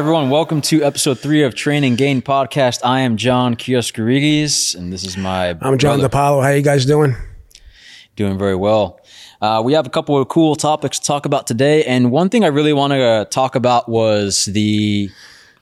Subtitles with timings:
[0.00, 0.30] everyone.
[0.30, 2.80] Welcome to episode three of Train and Gain podcast.
[2.82, 6.08] I am John Kioskarides, and this is my I'm John brother.
[6.08, 6.42] DePaulo.
[6.42, 7.14] How you guys doing?
[8.16, 8.98] Doing very well.
[9.42, 12.44] Uh, we have a couple of cool topics to talk about today, and one thing
[12.44, 15.10] I really want to uh, talk about was the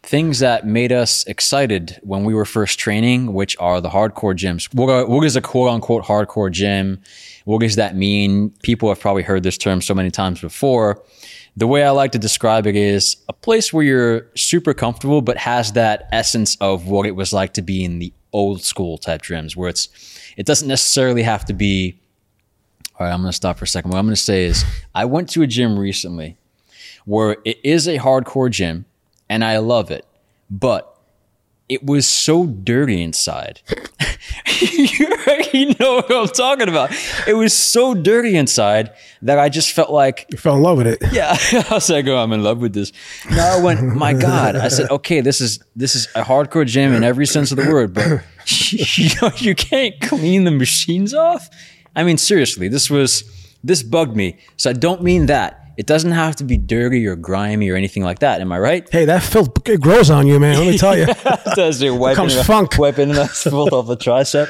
[0.05, 4.73] things that made us excited when we were first training, which are the hardcore gyms.
[4.73, 7.03] What, what is a quote unquote hardcore gym?
[7.45, 8.51] What does that mean?
[8.63, 11.03] People have probably heard this term so many times before.
[11.59, 15.37] The way I like to describe it is a place where you're super comfortable, but
[15.39, 19.23] has that essence of what it was like to be in the old school type
[19.23, 19.89] gyms, where it's
[20.37, 21.99] it doesn't necessarily have to be.
[22.97, 23.91] All right, I'm going to stop for a second.
[23.91, 26.37] What I'm going to say is, I went to a gym recently
[27.07, 28.85] where it is a hardcore gym,
[29.29, 30.07] and I love it,
[30.49, 30.97] but
[31.69, 33.61] it was so dirty inside.
[34.61, 36.91] you already know what I'm talking about.
[37.27, 38.93] It was so dirty inside
[39.23, 40.99] that I just felt like You fell in love with it.
[41.13, 41.37] yeah,
[41.71, 42.93] I was like, oh, I'm in love with this.
[43.31, 44.57] No, I went, my God.
[44.57, 47.71] I said, okay, this is this is a hardcore gym in every sense of the
[47.71, 48.23] word, but
[48.71, 51.49] you know, you can't clean the machines off.
[51.95, 53.25] I mean, seriously, this was
[53.63, 54.39] this bugged me.
[54.57, 55.68] So I don't mean that.
[55.79, 58.41] It doesn't have to be dirty or grimy or anything like that.
[58.41, 58.87] Am I right?
[58.91, 60.59] Hey, that filth it grows on you, man.
[60.59, 62.77] Let me tell you, it Does it wiping it- funk.
[62.79, 64.49] wiping the filth off the tricep?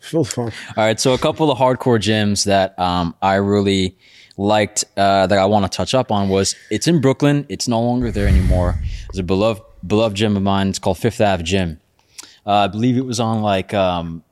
[0.00, 0.54] filth funk.
[0.76, 3.96] All right, so a couple of hardcore gyms that um, I really
[4.38, 7.44] liked uh, that I want to touch up on was it's in Brooklyn.
[7.50, 8.80] It's no longer there anymore.
[9.10, 10.68] It's a beloved beloved gym of mine.
[10.68, 11.80] It's called Fifth Ave Gym.
[12.46, 14.24] Uh, I believe it was on like um,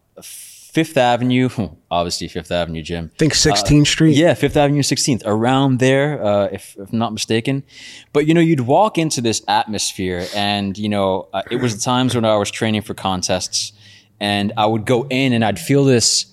[0.71, 1.49] Fifth Avenue,
[1.91, 3.11] obviously Fifth Avenue Gym.
[3.15, 4.17] I think 16th Street.
[4.17, 7.65] Yeah, Fifth Avenue, 16th, around there, uh, if, if I'm not mistaken.
[8.13, 11.83] But you know, you'd walk into this atmosphere, and you know, uh, it was the
[11.83, 13.73] times when I was training for contests,
[14.21, 16.27] and I would go in and I'd feel this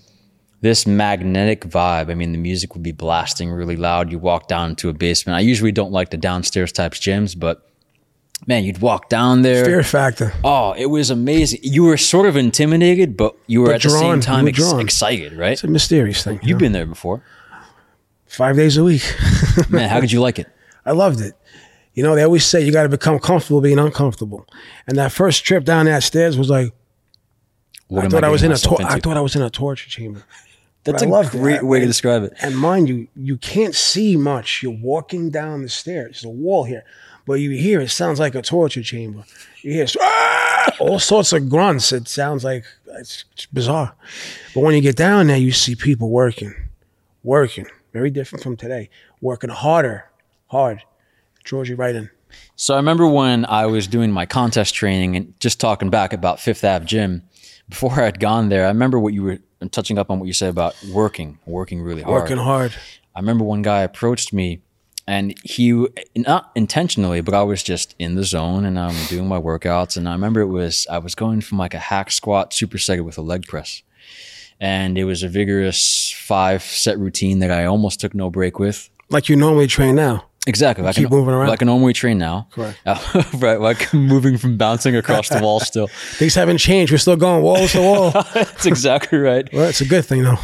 [0.61, 2.11] this magnetic vibe.
[2.11, 4.11] I mean, the music would be blasting really loud.
[4.11, 5.35] You walk down into a basement.
[5.35, 7.66] I usually don't like the downstairs types gyms, but
[8.47, 9.63] man, you'd walk down there.
[9.65, 10.33] Fear factor.
[10.43, 11.59] Oh, it was amazing.
[11.61, 14.01] You were sort of intimidated, but you were But at the drawn.
[14.01, 15.51] same time ex- excited, right?
[15.51, 16.39] It's a mysterious thing.
[16.41, 16.65] you You've know?
[16.65, 17.21] been there before.
[18.25, 19.03] five days a week.
[19.69, 20.47] Man, how did you like it?
[20.85, 21.33] I loved it.
[21.93, 24.45] You know, they always say you got to become comfortable being uncomfortable.
[24.87, 26.73] And that first trip down that stairs was like
[27.87, 29.89] What I thought I was in a tor- I thought I was in a torture
[29.89, 30.23] chamber.
[30.83, 32.33] That's I a great I- way to describe it.
[32.41, 34.61] And mind you, you can't see much.
[34.63, 36.21] You're walking down the stairs.
[36.21, 36.83] There's a wall here.
[37.27, 39.25] But you hear it sounds like a torture chamber.
[39.61, 41.91] You hear "Ah!" all sorts of grunts.
[41.91, 43.93] It sounds like it's, it's bizarre.
[44.55, 46.55] But when you get down there, you see people working,
[47.23, 47.67] working.
[47.93, 48.89] Very different from today.
[49.21, 50.09] Working harder,
[50.47, 50.83] hard.
[51.49, 52.09] You right in.
[52.57, 56.41] So I remember when I was doing my contest training and just talking back about
[56.41, 57.23] Fifth Ave Gym.
[57.69, 59.39] Before I had gone there, I remember what you were
[59.71, 62.21] touching up on what you said about working, working really hard.
[62.21, 62.73] Working hard.
[63.15, 64.61] I remember one guy approached me
[65.07, 69.39] and he not intentionally, but I was just in the zone and I'm doing my
[69.39, 69.95] workouts.
[69.95, 73.17] And I remember it was I was going from like a hack squat superset with
[73.17, 73.81] a leg press.
[74.59, 78.89] And it was a vigorous five set routine that I almost took no break with.
[79.09, 80.25] Like you normally train now.
[80.45, 80.83] Exactly.
[80.83, 81.49] Like keep an, moving around.
[81.49, 82.47] Like a normal train now.
[82.51, 82.77] Correct.
[82.85, 83.61] Uh, right.
[83.61, 85.87] Like moving from bouncing across the wall still.
[86.13, 86.91] Things haven't changed.
[86.91, 88.11] We're still going wall to wall.
[88.33, 89.47] That's exactly right.
[89.53, 90.37] Well, it's a good thing though.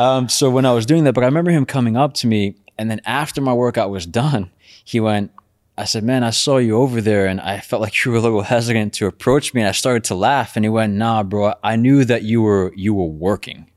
[0.00, 2.54] Um, so when I was doing that, but I remember him coming up to me,
[2.78, 4.50] and then after my workout was done,
[4.84, 5.32] he went,
[5.76, 8.20] I said, Man, I saw you over there, and I felt like you were a
[8.20, 9.60] little hesitant to approach me.
[9.60, 12.72] And I started to laugh, and he went, Nah, bro, I knew that you were
[12.74, 13.70] you were working.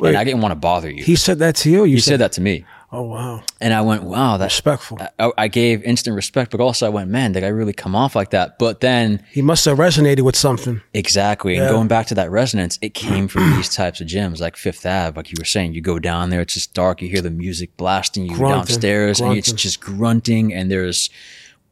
[0.00, 0.08] Wait.
[0.08, 1.04] and I didn't want to bother you.
[1.04, 1.84] He said that to you.
[1.84, 2.64] You he said that to me.
[2.94, 6.86] "Oh wow, And I went, Wow, that's respectful." I, I gave instant respect, but also
[6.86, 8.58] I went, Man, did I really come off like that?
[8.58, 10.80] But then He must have resonated with something.
[10.92, 11.56] Exactly.
[11.56, 14.86] And going back to that resonance, it came from these types of gyms like Fifth
[14.86, 15.74] Ave, like you were saying.
[15.74, 19.20] You go down there, it's just dark, you hear the music blasting, you Grunting, downstairs
[19.20, 21.10] and it's just grunting and there's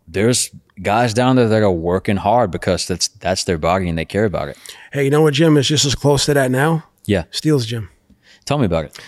[0.09, 0.51] there's
[0.83, 4.25] guys down there that are working hard because that's that's their body and they care
[4.25, 4.59] about it.
[4.93, 6.85] Hey, you know what gym is just as close to that now?
[7.05, 7.25] Yeah.
[7.31, 7.89] Steele's gym.
[8.45, 8.99] Tell me about it.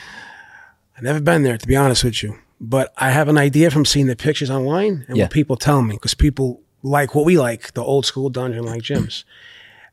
[0.97, 2.39] I've never been there, to be honest with you.
[2.61, 5.25] But I have an idea from seeing the pictures online and Yeah.
[5.25, 8.83] what people tell me, because people like what we like, the old school dungeon like
[8.91, 9.25] gyms.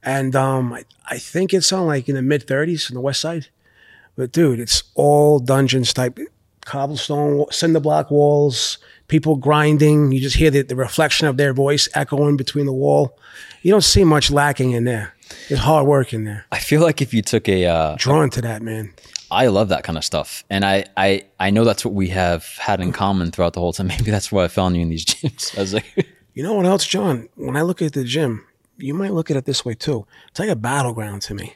[0.04, 3.22] And um, I, I think it's on like in the mid 30s on the west
[3.22, 3.48] side.
[4.16, 6.18] But dude, it's all dungeons type
[6.66, 8.78] cobblestone, cinder block walls,
[9.08, 10.12] people grinding.
[10.12, 13.18] You just hear the, the reflection of their voice echoing between the wall.
[13.62, 15.14] You don't see much lacking in there.
[15.50, 16.46] It's hard work in there.
[16.52, 18.94] I feel like if you took a uh, Drawn to that, man.
[19.32, 20.44] I love that kind of stuff.
[20.50, 23.74] And I, I I know that's what we have had in common throughout the whole
[23.74, 23.88] time.
[23.96, 25.58] Maybe that's why I found you in these gyms.
[25.58, 25.86] I was like
[26.34, 27.28] You know what else, John?
[27.36, 28.46] When I look at the gym,
[28.78, 30.06] you might look at it this way too.
[30.30, 31.56] It's like a battleground to me.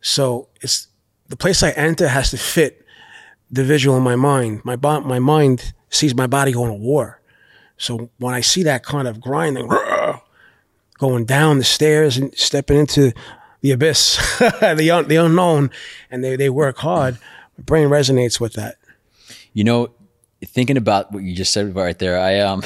[0.00, 0.88] So it's
[1.28, 2.84] the place I enter has to fit
[3.50, 4.64] the visual in my mind.
[4.64, 7.20] My bo- my mind sees my body going to war.
[7.78, 9.70] So when I see that kind of grinding,
[10.98, 13.12] going down the stairs and stepping into
[13.66, 15.70] the abyss, the un- the unknown,
[16.10, 17.18] and they they work hard.
[17.58, 18.76] My brain resonates with that.
[19.52, 19.90] You know,
[20.44, 22.62] thinking about what you just said right there, I um,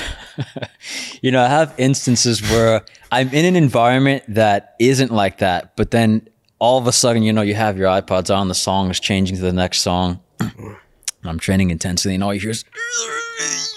[1.23, 5.91] you know, I have instances where I'm in an environment that isn't like that, but
[5.91, 9.01] then all of a sudden, you know, you have your iPods on, the song is
[9.01, 10.21] changing to the next song.
[11.25, 12.65] I'm training intensely, and all you hear is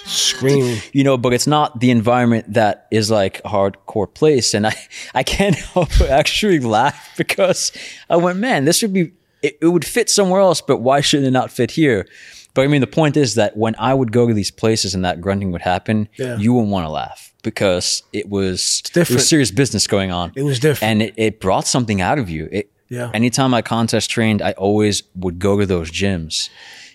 [0.06, 0.80] Screaming.
[0.92, 4.54] you know, but it's not the environment that is like hardcore place.
[4.54, 4.76] And I,
[5.14, 7.72] I can't help but actually laugh because
[8.10, 9.12] I went, man, this would be,
[9.42, 12.08] it, it would fit somewhere else, but why shouldn't it not fit here?
[12.54, 15.04] But I mean, the point is that when I would go to these places and
[15.06, 16.38] that grunting would happen, Yeah.
[16.38, 20.32] you wouldn't want to laugh because it was, it was serious business going on.
[20.36, 20.84] It was different.
[20.92, 22.48] And it, it brought something out of you.
[22.52, 23.10] It, Yeah.
[23.14, 26.50] Anytime I contest trained, I always would go to those gyms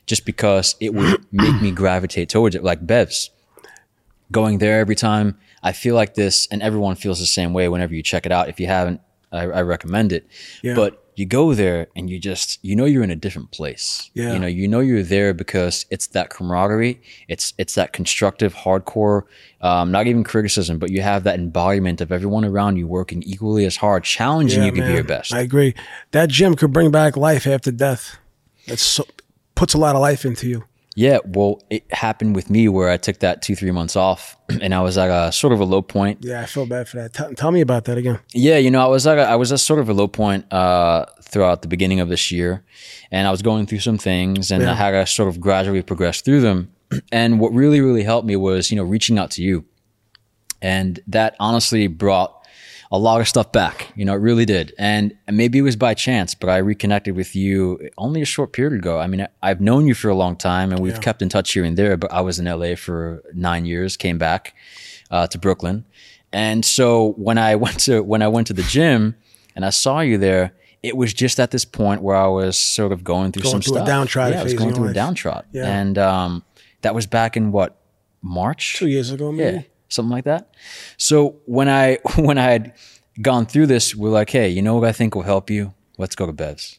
[0.09, 3.31] just because it would make me gravitate towards it, like Bev's
[4.33, 5.39] going there every time.
[5.63, 8.49] I feel like this, and everyone feels the same way whenever you check it out.
[8.49, 9.01] If you haven't,
[9.31, 10.27] I, I recommend it.
[10.63, 10.75] Yeah.
[10.75, 14.09] But you go there and you just, you know, you're in a different place.
[14.15, 14.33] Yeah.
[14.33, 17.03] You know, you know you're there because it's that camaraderie.
[17.27, 19.23] It's it's that constructive, hardcore,
[19.61, 23.67] um, not even criticism, but you have that embodiment of everyone around you working equally
[23.67, 25.35] as hard, challenging you to be your best.
[25.35, 25.75] I agree.
[26.13, 28.17] That gym could bring back life after death.
[28.69, 29.05] That so,
[29.59, 30.65] puts a lot of life into you.
[30.95, 34.75] Yeah, well, it happened with me where I took that two, three months off, and
[34.75, 36.21] I was at a sort of a low point.
[36.23, 37.13] Yeah, I feel bad for that.
[37.13, 38.21] Tell tell me about that again.
[38.33, 40.51] Yeah, you know, I was at a, I was at sort of a low point
[40.53, 42.65] uh, throughout the beginning of this year,
[43.11, 46.21] and I was going through some things, and I had to sort of gradually progress
[46.21, 46.73] through them.
[47.13, 49.67] And what really, really helped me was, you know, reaching out to you,
[50.63, 52.38] and that honestly brought
[52.91, 53.89] a lot of stuff back.
[53.97, 54.73] You know, it really did.
[54.79, 58.75] And maybe it was by chance, but I reconnected with you only a short period
[58.81, 58.99] ago.
[58.99, 61.65] I mean, I've known you for a long time, and we've kept in touch here
[61.65, 61.97] and there.
[61.97, 64.55] But I was in LA for nine years, came back
[65.11, 65.85] uh, to Brooklyn,
[66.33, 69.17] and so when I went to when I went to the gym
[69.55, 70.53] and I saw you there.
[70.81, 73.61] It was just at this point where I was sort of going through Going some
[73.63, 74.15] through a stuff.
[74.33, 74.97] yeah, I was going through a life.
[74.97, 75.67] downtrod, Yeah.
[75.67, 76.45] and um,
[76.83, 77.81] that was back in what
[78.23, 79.57] March, Two years ago, maybe.
[79.57, 80.55] yeah, something like that.
[80.97, 82.73] So when I when I had
[83.21, 85.75] gone through this, we're like, hey, you know what I think will help you?
[85.97, 86.79] Let's go to Bev's.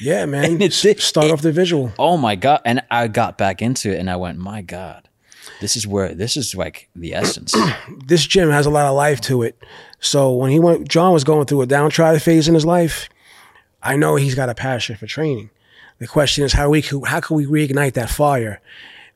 [0.00, 0.62] Yeah, man.
[0.62, 1.92] S- Start off the visual.
[1.98, 2.60] Oh my god!
[2.64, 5.08] And I got back into it, and I went, my god,
[5.60, 7.54] this is where this is like the essence.
[8.06, 9.56] This gym has a lot of life to it.
[10.00, 13.08] So when he went, John was going through a downtrodden phase in his life.
[13.82, 15.50] I know he's got a passion for training.
[15.98, 18.60] The question is how we could, how can we reignite that fire?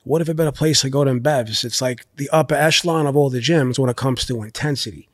[0.05, 1.65] What if a better place to go than Bev's?
[1.65, 5.09] It's like the upper echelon of all the gyms when it comes to intensity.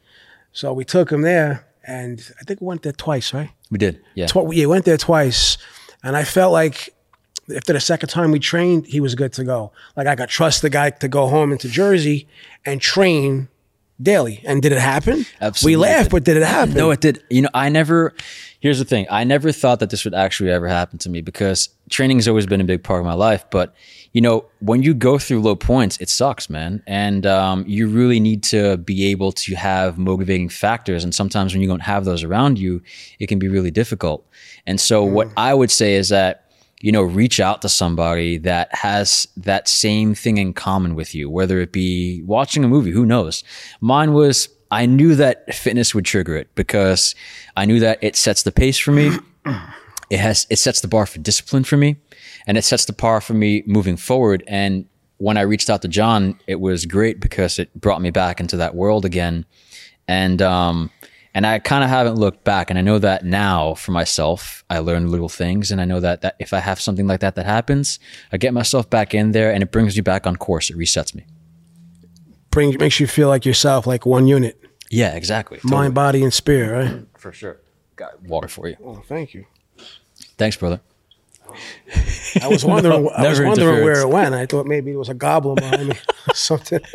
[0.52, 3.50] So we took him there, and I think we went there twice, right?
[3.70, 4.26] we did, yeah.
[4.26, 5.56] Tw- yeah, went there twice,
[6.02, 6.92] and I felt like
[7.54, 9.72] after the second time we trained, he was good to go.
[9.96, 12.28] Like I could trust the guy to go home into Jersey
[12.64, 13.48] and train
[14.02, 14.42] daily.
[14.44, 15.26] And did it happen?
[15.40, 15.76] Absolutely.
[15.76, 16.74] We laughed, but did it happen?
[16.74, 17.22] No, it did.
[17.30, 18.14] You know, I never.
[18.60, 19.06] Here's the thing.
[19.10, 22.46] I never thought that this would actually ever happen to me because training has always
[22.46, 23.44] been a big part of my life.
[23.50, 23.74] But
[24.12, 26.82] you know, when you go through low points, it sucks, man.
[26.86, 31.04] And um, you really need to be able to have motivating factors.
[31.04, 32.82] And sometimes when you don't have those around you,
[33.20, 34.26] it can be really difficult.
[34.66, 36.49] And so, what I would say is that
[36.80, 41.28] you know, reach out to somebody that has that same thing in common with you,
[41.28, 43.44] whether it be watching a movie, who knows?
[43.80, 47.14] Mine was, I knew that fitness would trigger it because
[47.56, 49.12] I knew that it sets the pace for me.
[50.10, 51.94] It has, it sets the bar for discipline for me
[52.48, 54.42] and it sets the bar for me moving forward.
[54.48, 54.86] And
[55.18, 58.56] when I reached out to John, it was great because it brought me back into
[58.56, 59.46] that world again.
[60.08, 60.90] And, um,
[61.34, 62.70] and I kind of haven't looked back.
[62.70, 65.70] And I know that now for myself, I learn little things.
[65.70, 67.98] And I know that, that if I have something like that that happens,
[68.32, 70.70] I get myself back in there and it brings me back on course.
[70.70, 71.24] It resets me.
[72.50, 74.60] Bring makes you feel like yourself, like one unit,
[74.90, 75.60] Yeah, exactly.
[75.62, 76.84] mind, body, and spirit.
[76.92, 77.06] Right?
[77.16, 77.60] For sure.
[77.94, 78.76] Got water for you.
[78.84, 79.44] Oh, thank you.
[80.36, 80.80] Thanks, brother.
[82.42, 83.08] I was wondering.
[83.16, 84.34] I was wondering where it went.
[84.34, 85.94] I thought maybe it was a goblin behind me,
[86.28, 86.80] or something.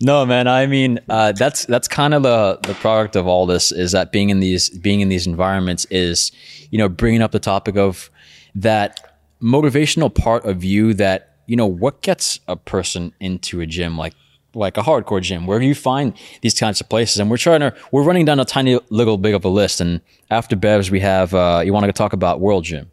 [0.00, 0.46] No, man.
[0.46, 4.12] I mean, uh, that's that's kind of the the product of all this is that
[4.12, 6.32] being in these being in these environments is,
[6.70, 8.10] you know, bringing up the topic of
[8.54, 13.96] that motivational part of you that you know what gets a person into a gym
[13.96, 14.14] like
[14.54, 17.60] like a hardcore gym where do you find these kinds of places and we're trying
[17.60, 21.00] to we're running down a tiny little bit of a list and after bevs we
[21.00, 22.90] have uh you want to talk about world gym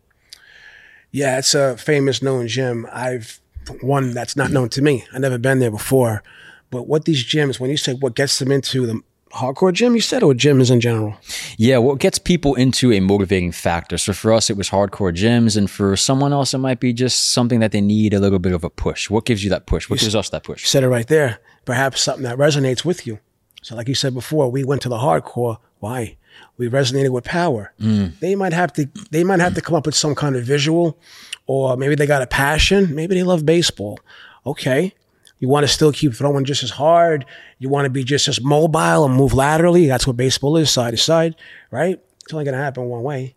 [1.14, 2.88] Yeah, it's a famous known gym.
[2.92, 3.40] I've
[3.82, 5.06] one that's not known to me.
[5.14, 6.24] I've never been there before.
[6.72, 9.00] But what these gyms, when you say what gets them into the
[9.32, 11.16] hardcore gym, you said or gyms in general?
[11.56, 14.00] Yeah, what gets people into a motivating factor?
[14.00, 17.32] So for us, it was hardcore gyms, and for someone else, it might be just
[17.32, 19.08] something that they need a little bit of a push.
[19.10, 19.90] What gives you that push?
[19.90, 21.38] What gives us that push You said it right there.
[21.64, 23.20] Perhaps something that resonates with you.
[23.62, 25.58] So, like you said before, we went to the hardcore.
[25.78, 26.18] Why?
[26.58, 27.74] We resonated with power.
[27.80, 28.20] Mm.
[28.20, 28.90] They might have to.
[29.12, 31.00] They might have to come up with some kind of visual,
[31.48, 32.94] or maybe they got a passion.
[32.94, 34.00] Maybe they love baseball.
[34.46, 34.94] Okay,
[35.40, 37.26] you want to still keep throwing just as hard.
[37.60, 39.88] You want to be just as mobile and move laterally.
[39.88, 41.36] That's what baseball is, side to side,
[41.72, 42.00] right?
[42.24, 43.36] It's only going to happen one way.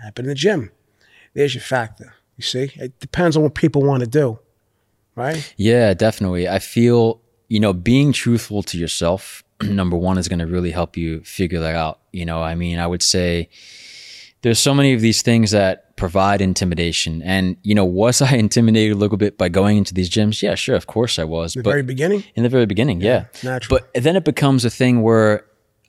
[0.00, 0.70] Happen in the gym.
[1.34, 2.14] There's your factor.
[2.36, 4.38] You see, it depends on what people want to do,
[5.14, 5.52] right?
[5.56, 6.48] Yeah, definitely.
[6.48, 10.96] I feel, you know, being truthful to yourself, number one, is going to really help
[10.96, 12.00] you figure that out.
[12.12, 13.48] You know, I mean, I would say
[14.42, 17.22] there's so many of these things that provide intimidation.
[17.22, 20.42] And, you know, was I intimidated a little bit by going into these gyms?
[20.42, 20.76] Yeah, sure.
[20.76, 21.54] Of course I was.
[21.54, 22.24] The but very beginning.
[22.34, 23.26] in the very beginning, yeah.
[23.42, 23.80] natural.
[23.80, 25.44] But then it becomes a thing where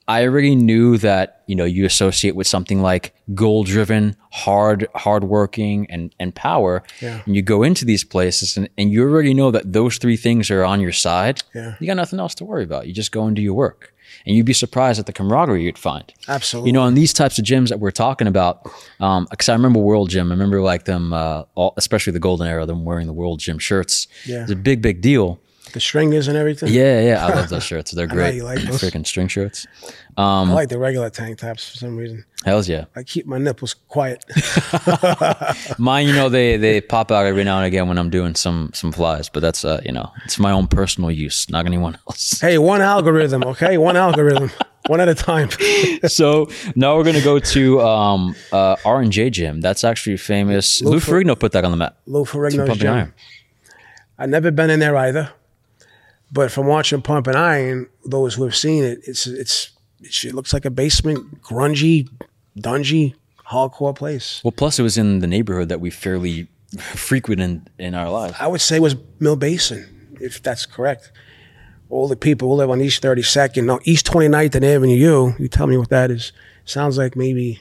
[0.08, 5.86] I already knew that you know you associate with something like goal driven, hard, hardworking,
[5.90, 6.82] and and power.
[7.00, 7.22] Yeah.
[7.24, 10.50] And you go into these places, and, and you already know that those three things
[10.50, 11.42] are on your side.
[11.54, 11.76] Yeah.
[11.78, 12.86] You got nothing else to worry about.
[12.86, 13.94] You just go and do your work,
[14.26, 16.12] and you'd be surprised at the camaraderie you'd find.
[16.28, 16.70] Absolutely.
[16.70, 18.64] You know, in these types of gyms that we're talking about,
[18.98, 20.32] because I remember World Gym.
[20.32, 23.58] I remember like them, uh, all, especially the golden era, them wearing the World Gym
[23.58, 24.08] shirts.
[24.26, 24.42] Yeah.
[24.42, 25.38] It's a big, big deal.
[25.72, 26.72] The stringers and everything.
[26.72, 27.90] Yeah, yeah, I love those shirts.
[27.90, 28.34] They're great.
[28.34, 28.80] you like those.
[28.80, 29.66] Freaking string shirts.
[30.16, 32.24] I like the regular tank tops for some reason.
[32.44, 32.86] Hells yeah.
[32.96, 34.24] I keep my nipples quiet.
[35.78, 38.70] Mine, you know, they they pop out every now and again when I'm doing some
[38.74, 42.40] some flies, but that's uh, you know, it's my own personal use, not anyone else.
[42.40, 43.78] hey, one algorithm, okay?
[43.78, 44.50] One algorithm,
[44.88, 45.50] one at a time.
[46.08, 49.60] so now we're gonna go to um uh R and J Gym.
[49.60, 50.82] That's actually famous.
[50.82, 51.96] Lou Ferrigno put that on the map.
[52.06, 52.92] Lou Ferrigno's gym.
[52.92, 53.14] Iron.
[54.18, 55.30] I've never been in there either,
[56.32, 59.70] but from watching Pumping Iron, those who have seen it, it's it's
[60.24, 62.08] it looks like a basement, grungy,
[62.58, 63.14] dungy,
[63.48, 64.40] hardcore place.
[64.42, 66.48] Well, plus it was in the neighborhood that we fairly
[66.78, 68.34] frequent in in our lives.
[68.40, 71.12] I would say it was Mill Basin, if that's correct.
[71.90, 75.46] All the people who live on East 32nd, no, East 29th and Avenue U, you
[75.46, 76.32] tell me what that is.
[76.64, 77.60] Sounds like maybe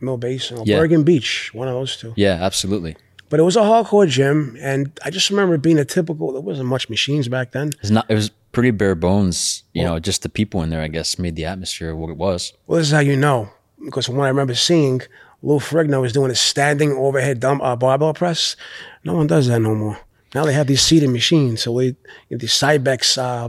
[0.00, 0.80] Mill Basin or Yeah.
[0.80, 2.12] Bergen Beach, one of those two.
[2.16, 2.96] Yeah, absolutely.
[3.34, 6.40] But it was a hardcore gym, and I just remember it being a typical, there
[6.40, 7.70] wasn't much machines back then.
[7.80, 8.06] It's not.
[8.08, 9.64] It was pretty bare bones.
[9.72, 12.52] You know, just the people in there, I guess, made the atmosphere what it was.
[12.68, 13.50] Well, this is how you know,
[13.84, 15.02] because from what I remember seeing,
[15.42, 18.54] Lou Ferrigno was doing a standing overhead dumb, uh, barbell press.
[19.02, 19.98] No one does that no more.
[20.32, 21.60] Now they have these seated machines.
[21.60, 21.94] So we, you
[22.30, 23.48] know, the Cybex uh,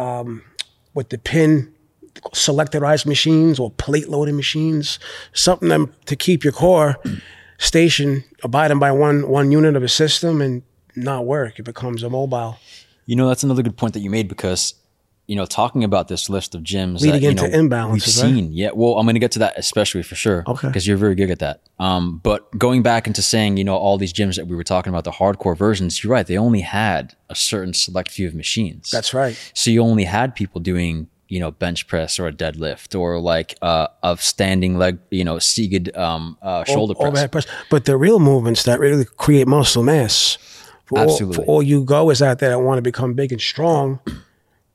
[0.00, 0.42] um,
[0.94, 1.70] with the pin
[2.32, 4.98] selectorized machines or plate loaded machines,
[5.34, 6.96] something to keep your core
[7.62, 10.62] station abiding by one one unit of a system and
[10.96, 11.58] not work.
[11.58, 12.58] It becomes immobile.
[13.06, 14.74] You know, that's another good point that you made because,
[15.26, 18.02] you know, talking about this list of gyms Leading that, you into know, imbalances, we've
[18.02, 18.34] right?
[18.36, 18.52] seen.
[18.52, 18.70] Yeah.
[18.74, 20.44] Well, I'm going to get to that especially for sure.
[20.46, 20.68] Okay.
[20.68, 21.62] Because you're very good at that.
[21.78, 24.90] Um, but going back into saying, you know, all these gyms that we were talking
[24.90, 26.26] about, the hardcore versions, you're right.
[26.26, 28.90] They only had a certain select few of machines.
[28.90, 29.36] That's right.
[29.54, 33.56] So you only had people doing, you know, bench press or a deadlift or like
[33.62, 37.08] uh, a standing leg, you know, seated um, uh, shoulder press.
[37.08, 37.46] overhead press.
[37.70, 40.36] But the real movements that really create muscle mass.
[40.84, 41.36] For all, Absolutely.
[41.36, 44.00] for all you goers out there that want to become big and strong,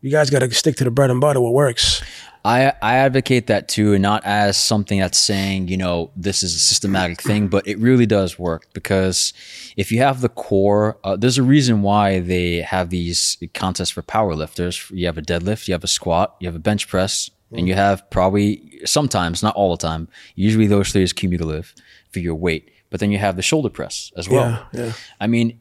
[0.02, 1.42] you guys got to stick to the bread and butter.
[1.42, 2.02] What works?
[2.46, 6.56] I, I advocate that too, and not as something that's saying, you know, this is
[6.56, 9.34] a systematic thing, but it really does work because
[9.76, 14.02] if you have the core, uh, there's a reason why they have these contests for
[14.02, 14.90] power lifters.
[14.92, 17.74] You have a deadlift, you have a squat, you have a bench press, and you
[17.74, 21.74] have probably sometimes, not all the time, usually those three is cumulative
[22.12, 24.68] for your weight, but then you have the shoulder press as well.
[24.74, 24.94] Yeah, yeah.
[25.20, 25.60] I mean,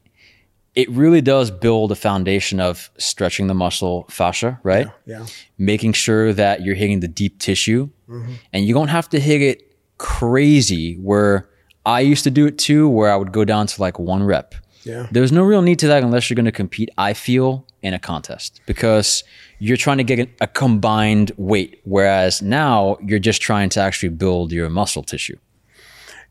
[0.76, 4.86] it really does build a foundation of stretching the muscle fascia, right?
[5.06, 5.26] Yeah.
[5.58, 8.34] making sure that you're hitting the deep tissue Mm-hmm.
[8.52, 11.48] and you don't have to hit it crazy where
[11.84, 14.54] I used to do it too, where I would go down to like one rep.
[14.84, 15.08] Yeah.
[15.10, 17.98] There's no real need to that unless you're going to compete, I feel, in a
[17.98, 19.24] contest because
[19.58, 21.80] you're trying to get a combined weight.
[21.84, 25.36] Whereas now you're just trying to actually build your muscle tissue.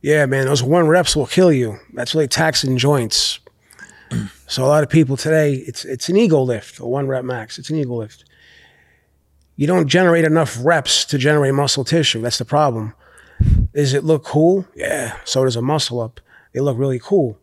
[0.01, 1.77] Yeah, man, those one reps will kill you.
[1.93, 3.39] That's really taxing joints.
[4.47, 7.57] So a lot of people today, it's it's an ego lift, a one rep max.
[7.57, 8.25] It's an ego lift.
[9.55, 12.21] You don't generate enough reps to generate muscle tissue.
[12.21, 12.93] That's the problem.
[13.73, 14.67] Does it look cool?
[14.75, 15.17] Yeah.
[15.25, 16.19] So does a muscle up.
[16.53, 17.39] They look really cool,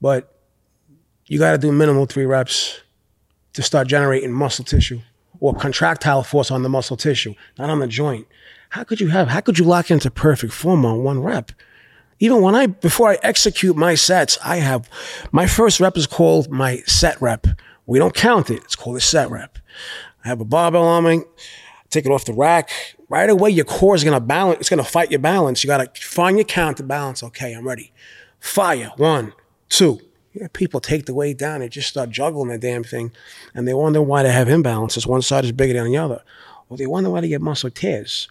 [0.00, 0.36] but
[1.26, 2.80] you got to do minimal three reps
[3.54, 5.00] to start generating muscle tissue
[5.40, 8.26] or contractile force on the muscle tissue, not on the joint.
[8.70, 9.28] How could you have?
[9.28, 11.52] How could you lock into perfect form on one rep?
[12.18, 14.88] Even when I before I execute my sets, I have
[15.32, 17.46] my first rep is called my set rep.
[17.86, 18.62] We don't count it.
[18.64, 19.58] It's called a set rep.
[20.24, 21.22] I have a barbell on me,
[21.90, 22.70] take it off the rack.
[23.08, 25.62] Right away, your core is gonna balance, it's gonna fight your balance.
[25.62, 27.22] You gotta find your count to balance.
[27.22, 27.92] Okay, I'm ready.
[28.40, 28.92] Fire.
[28.96, 29.32] One,
[29.68, 30.00] two.
[30.32, 33.10] Yeah, people take the weight down and just start juggling the damn thing,
[33.54, 35.06] and they wonder why they have imbalances.
[35.06, 36.22] One side is bigger than the other.
[36.68, 38.28] Well, they wonder why they get muscle tears.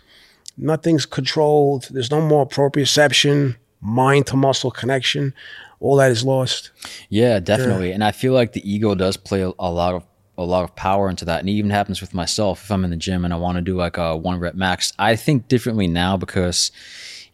[0.57, 1.87] Nothing's controlled.
[1.89, 5.33] There's no more proprioception, mind to muscle connection.
[5.79, 6.71] All that is lost.
[7.09, 7.91] Yeah, definitely.
[7.91, 10.03] And I feel like the ego does play a, a lot of
[10.37, 11.39] a lot of power into that.
[11.39, 13.61] And it even happens with myself if I'm in the gym and I want to
[13.61, 14.91] do like a one rep max.
[14.99, 16.71] I think differently now because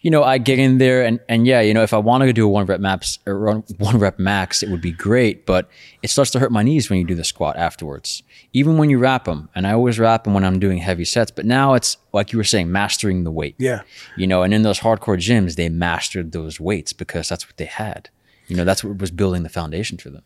[0.02, 2.34] you know, I get in there and, and yeah, you know, if I want to
[2.34, 5.70] do a one rep max or one rep max, it would be great, but
[6.02, 8.24] it starts to hurt my knees when you do the squat afterwards.
[8.52, 11.30] Even when you wrap them, and I always wrap them when I'm doing heavy sets,
[11.30, 13.56] but now it's like you were saying, mastering the weight.
[13.60, 13.82] Yeah.
[14.18, 17.66] You know, and in those hardcore gyms, they mastered those weights because that's what they
[17.66, 18.10] had.
[18.48, 20.24] You know, that's what was building the foundation for them.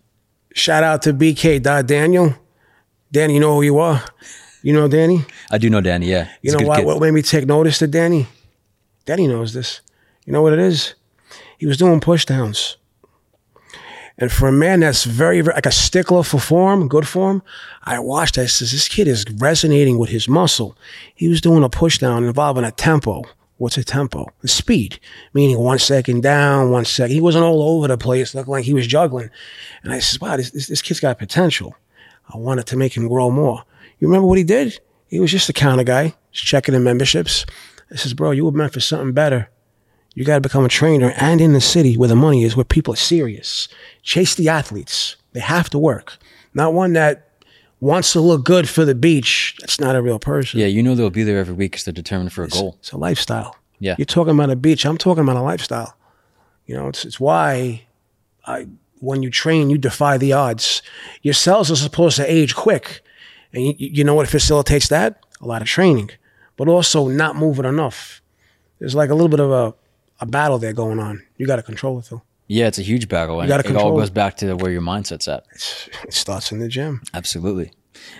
[0.53, 2.33] Shout out to BK Daniel.
[3.11, 4.03] Danny, you know who you are.
[4.63, 5.23] You know Danny?
[5.51, 6.29] I do know Danny, yeah.
[6.41, 8.27] He's you know what, what made me take notice to Danny?
[9.05, 9.81] Danny knows this.
[10.25, 10.95] You know what it is?
[11.57, 12.75] He was doing pushdowns.
[14.17, 17.43] And for a man that's very, very like a stickler for form, good form,
[17.83, 18.37] I watched.
[18.37, 20.77] I says, this kid is resonating with his muscle.
[21.13, 23.23] He was doing a pushdown involving a tempo.
[23.57, 24.27] What's a tempo?
[24.41, 24.99] The speed,
[25.33, 27.13] meaning one second down, one second.
[27.13, 29.29] He wasn't all over the place, looking like he was juggling.
[29.83, 31.75] And I said, wow, this, this, this kid's got potential.
[32.33, 33.63] I wanted to make him grow more.
[33.99, 34.79] You remember what he did?
[35.07, 37.45] He was just a counter guy, checking the memberships.
[37.91, 39.49] I says, bro, you were meant for something better.
[40.13, 42.63] You got to become a trainer and in the city where the money is, where
[42.63, 43.67] people are serious.
[44.01, 45.17] Chase the athletes.
[45.33, 46.17] They have to work.
[46.53, 47.29] Not one that
[47.81, 49.57] wants to look good for the beach.
[49.59, 50.59] That's not a real person.
[50.59, 52.77] Yeah, you know they'll be there every week because they're determined for a it's, goal.
[52.79, 53.57] It's a lifestyle.
[53.79, 53.95] Yeah.
[53.97, 54.85] You're talking about a beach.
[54.85, 55.97] I'm talking about a lifestyle.
[56.65, 57.85] You know, it's, it's why
[58.47, 58.67] I,
[58.99, 60.81] when you train, you defy the odds.
[61.21, 63.01] Your cells are supposed to age quick.
[63.53, 65.19] And you, you know what facilitates that?
[65.41, 66.11] A lot of training,
[66.57, 68.21] but also not moving enough.
[68.79, 69.73] There's like a little bit of a
[70.19, 71.23] a battle there going on.
[71.37, 72.21] You got to control it though.
[72.47, 75.45] Yeah, it's a huge battle, and it all goes back to where your mindset's at.
[75.53, 77.01] It's, it starts in the gym.
[77.13, 77.71] Absolutely.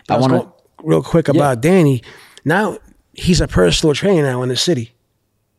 [0.10, 0.52] I want to
[0.84, 1.70] real quick about yeah.
[1.70, 2.04] Danny.
[2.44, 2.80] Now
[3.14, 4.96] he's a personal trainer now in the city,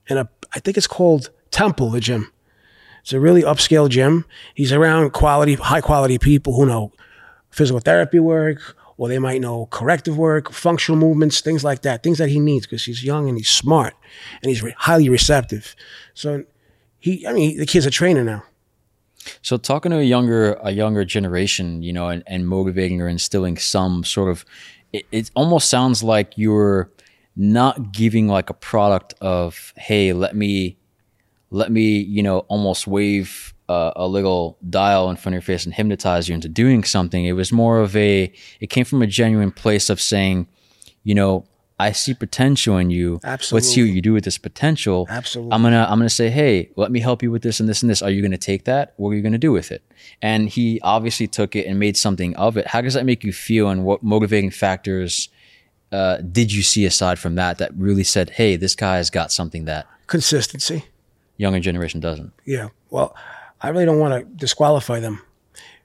[0.08, 2.32] and a, I think it's called Temple, the gym.
[3.02, 4.24] It's a really upscale gym.
[4.54, 6.92] He's around quality, high quality people who know
[7.50, 12.18] physical therapy work, or they might know corrective work, functional movements, things like that, things
[12.18, 13.94] that he needs because he's young and he's smart
[14.42, 15.76] and he's re- highly receptive.
[16.14, 16.44] So
[16.98, 18.42] he, I mean, the kid's a trainer now.
[19.42, 23.56] So talking to a younger a younger generation, you know, and, and motivating or instilling
[23.56, 24.44] some sort of,
[24.92, 26.90] it, it almost sounds like you're
[27.34, 30.78] not giving like a product of, hey, let me,
[31.50, 35.64] let me, you know, almost wave uh, a little dial in front of your face
[35.64, 37.24] and hypnotize you into doing something.
[37.24, 40.48] It was more of a, it came from a genuine place of saying,
[41.02, 41.46] you know,
[41.78, 43.20] I see potential in you.
[43.22, 43.56] Absolutely.
[43.56, 45.06] Let's see what you do with this potential.
[45.10, 45.52] Absolutely.
[45.52, 47.90] I'm gonna I'm gonna say, hey, let me help you with this and this and
[47.90, 48.00] this.
[48.00, 48.94] Are you gonna take that?
[48.96, 49.82] What are you gonna do with it?
[50.22, 52.68] And he obviously took it and made something of it.
[52.68, 53.68] How does that make you feel?
[53.68, 55.28] And what motivating factors
[55.92, 59.30] uh, did you see aside from that that really said, hey, this guy has got
[59.30, 60.86] something that consistency
[61.36, 62.32] younger generation doesn't?
[62.46, 62.70] Yeah.
[62.88, 63.14] Well,
[63.60, 65.22] I really don't want to disqualify them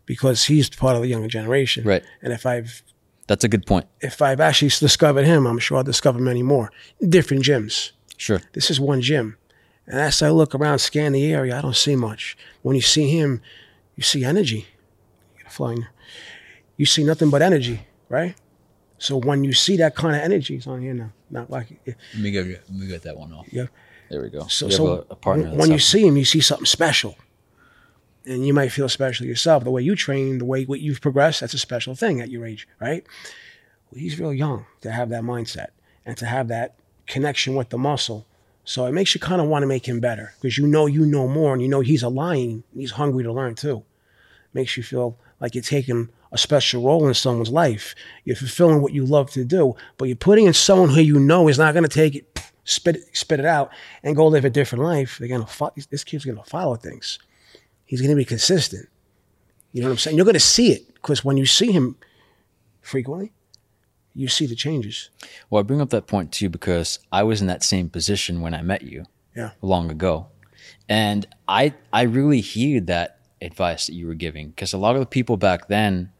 [0.05, 1.83] because he's part of the younger generation.
[1.83, 2.03] Right.
[2.21, 2.83] And if I've
[3.27, 3.85] that's a good point.
[4.01, 6.69] If I've actually discovered him, I'm sure I'll discover many more.
[7.07, 7.91] Different gyms.
[8.17, 8.41] Sure.
[8.51, 9.37] This is one gym.
[9.87, 12.37] And as I look around, scan the area, I don't see much.
[12.61, 13.41] When you see him,
[13.95, 14.67] you see energy.
[15.37, 15.85] You Flying.
[16.75, 18.35] You see nothing but energy, right?
[18.97, 21.11] So when you see that kind of energy, it's on here now.
[21.29, 23.47] Not like let me get let me get that one off.
[23.51, 23.67] Yeah.
[24.09, 24.47] There we go.
[24.47, 27.15] So, so a, a partner when you see him, you see something special
[28.25, 29.63] and you might feel special yourself.
[29.63, 32.45] The way you train, the way what you've progressed, that's a special thing at your
[32.45, 33.05] age, right?
[33.91, 35.67] Well, he's real young to have that mindset
[36.05, 36.75] and to have that
[37.07, 38.25] connection with the muscle.
[38.63, 41.05] So it makes you kind of want to make him better because you know you
[41.05, 42.63] know more and you know he's a lion.
[42.75, 43.83] He's hungry to learn too.
[44.53, 47.95] Makes you feel like you're taking a special role in someone's life.
[48.23, 51.47] You're fulfilling what you love to do, but you're putting in someone who you know
[51.47, 53.71] is not going to take it, spit it, spit it out,
[54.03, 55.17] and go live a different life.
[55.17, 57.19] They're gonna fo- this kid's gonna follow things
[57.91, 58.87] he's going to be consistent.
[59.73, 60.15] You know what I'm saying?
[60.15, 61.97] You're going to see it because when you see him
[62.81, 63.33] frequently,
[64.15, 65.09] you see the changes.
[65.49, 68.53] Well, I bring up that point too because I was in that same position when
[68.53, 69.07] I met you.
[69.35, 69.51] Yeah.
[69.61, 70.27] Long ago.
[70.87, 75.01] And I I really heeded that advice that you were giving because a lot of
[75.01, 76.11] the people back then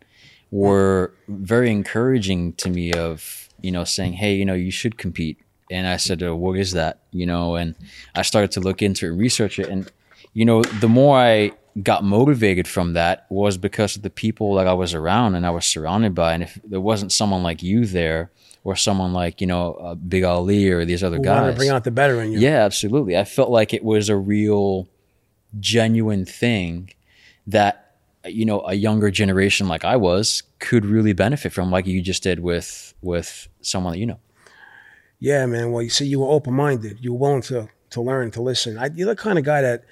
[0.49, 5.39] were very encouraging to me of, you know, saying, "Hey, you know, you should compete."
[5.69, 7.75] And I said, oh, "What is that?" You know, and
[8.15, 9.91] I started to look into it and research it and
[10.33, 14.67] you know, the more I got motivated from that was because of the people that
[14.67, 16.33] I was around and I was surrounded by.
[16.33, 18.31] And if there wasn't someone like you there,
[18.63, 21.83] or someone like you know uh, Big Ali or these other Who guys, bring out
[21.83, 22.39] the better in you.
[22.39, 23.17] Yeah, absolutely.
[23.17, 24.87] I felt like it was a real,
[25.59, 26.91] genuine thing
[27.47, 32.01] that you know a younger generation like I was could really benefit from, like you
[32.01, 34.19] just did with with someone that you know.
[35.19, 35.71] Yeah, man.
[35.71, 36.97] Well, you see, you were open minded.
[37.01, 38.77] You were willing to to learn, to listen.
[38.77, 39.83] I, you're the kind of guy that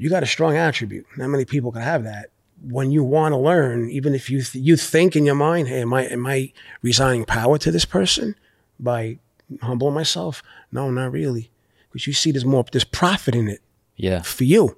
[0.00, 1.06] you got a strong attribute.
[1.16, 2.30] Not many people can have that.
[2.62, 5.80] When you want to learn, even if you th- you think in your mind, "Hey,
[5.82, 8.34] am I am I resigning power to this person
[8.78, 9.18] by
[9.62, 11.50] humbling myself?" No, not really,
[11.90, 13.60] because you see there's more there's profit in it
[13.96, 14.22] Yeah.
[14.22, 14.76] for you.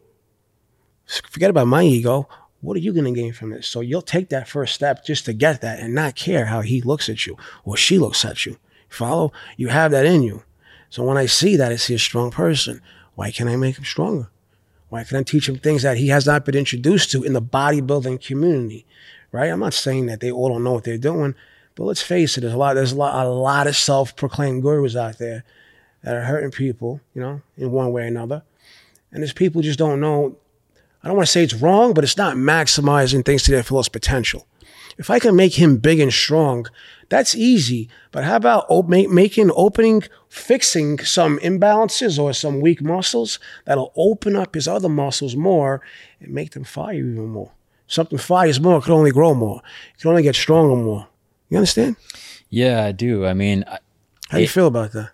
[1.31, 2.29] Forget about my ego.
[2.61, 3.67] What are you going to gain from this?
[3.67, 6.81] So you'll take that first step just to get that and not care how he
[6.81, 8.57] looks at you or she looks at you.
[8.89, 9.33] Follow?
[9.57, 10.45] You have that in you.
[10.89, 12.81] So when I see that, I see a strong person.
[13.17, 14.29] Why can't I make him stronger?
[14.93, 17.41] Why can I teach him things that he has not been introduced to in the
[17.41, 18.85] bodybuilding community?
[19.33, 19.49] Right?
[19.49, 21.35] I'm not saying that they all don't know what they're doing,
[21.75, 24.95] but let's face it, there's a lot, there's a lot, a lot of self-proclaimed gurus
[24.95, 25.45] out there
[26.05, 28.43] that are hurting people, you know, in one way or another.
[29.11, 30.37] And there's people just don't know.
[31.03, 33.93] I don't want to say it's wrong, but it's not maximizing things to their fullest
[33.93, 34.47] potential.
[34.99, 36.67] If I can make him big and strong,
[37.09, 37.89] that's easy.
[38.11, 43.93] But how about op- make, making, opening, fixing some imbalances or some weak muscles that'll
[43.97, 45.83] open up his other muscles more
[46.21, 47.53] and make them fire even more?
[47.87, 49.61] Something fires more could only grow more.
[49.95, 51.09] It can only get stronger more.
[51.49, 51.97] You understand?
[52.49, 53.27] Yeah, I do.
[53.27, 53.79] I mean, I,
[54.31, 55.11] How do you feel about that?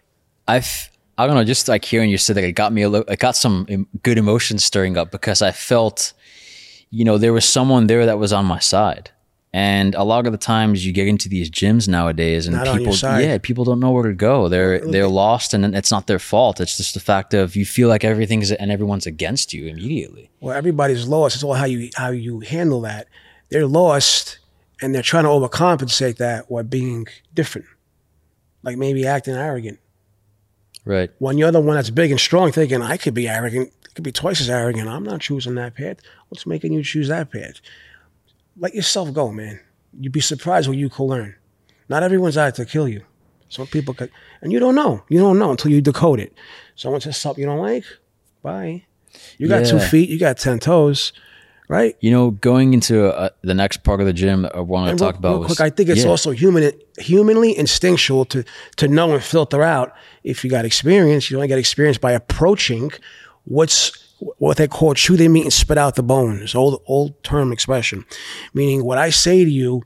[0.46, 3.12] I've I don't know, just like hearing you say that, it got me a little,
[3.12, 6.12] it got some good emotions stirring up because I felt,
[6.90, 9.10] you know, there was someone there that was on my side.
[9.52, 12.94] And a lot of the times you get into these gyms nowadays and Not people,
[12.94, 14.48] yeah, people don't know where to go.
[14.48, 16.60] They're, they're lost and it's not their fault.
[16.60, 20.30] It's just the fact of you feel like everything's and everyone's against you immediately.
[20.40, 21.34] well, everybody's lost.
[21.34, 23.08] It's all how you how you handle that.
[23.48, 24.38] They're lost,
[24.82, 27.66] and they're trying to overcompensate that by being different,
[28.62, 29.78] like maybe acting arrogant.
[30.84, 31.10] Right.
[31.18, 34.04] When you're the one that's big and strong, thinking I could be arrogant, I could
[34.04, 34.88] be twice as arrogant.
[34.88, 35.98] I'm not choosing that path.
[36.28, 37.60] What's making you choose that path?
[38.58, 39.60] Let yourself go, man.
[39.98, 41.34] You'd be surprised what you could learn.
[41.88, 43.02] Not everyone's out to kill you.
[43.48, 44.10] Some people could,
[44.42, 45.02] and you don't know.
[45.08, 46.34] You don't know until you decode it.
[46.76, 47.84] Someone says something you don't like,
[48.42, 48.84] bye.
[49.38, 51.14] You got two feet, you got ten toes,
[51.68, 51.96] right?
[52.00, 55.14] You know, going into uh, the next part of the gym I want to talk
[55.14, 56.10] real, about real was quick, I think it's yeah.
[56.10, 58.44] also human, humanly instinctual to
[58.76, 59.94] to know and filter out
[60.24, 61.30] if you got experience.
[61.30, 62.90] You only get experience by approaching
[63.44, 66.54] what's what they call chew their meat and spit out the bones.
[66.54, 68.04] Old old term expression,
[68.54, 69.82] meaning what I say to you,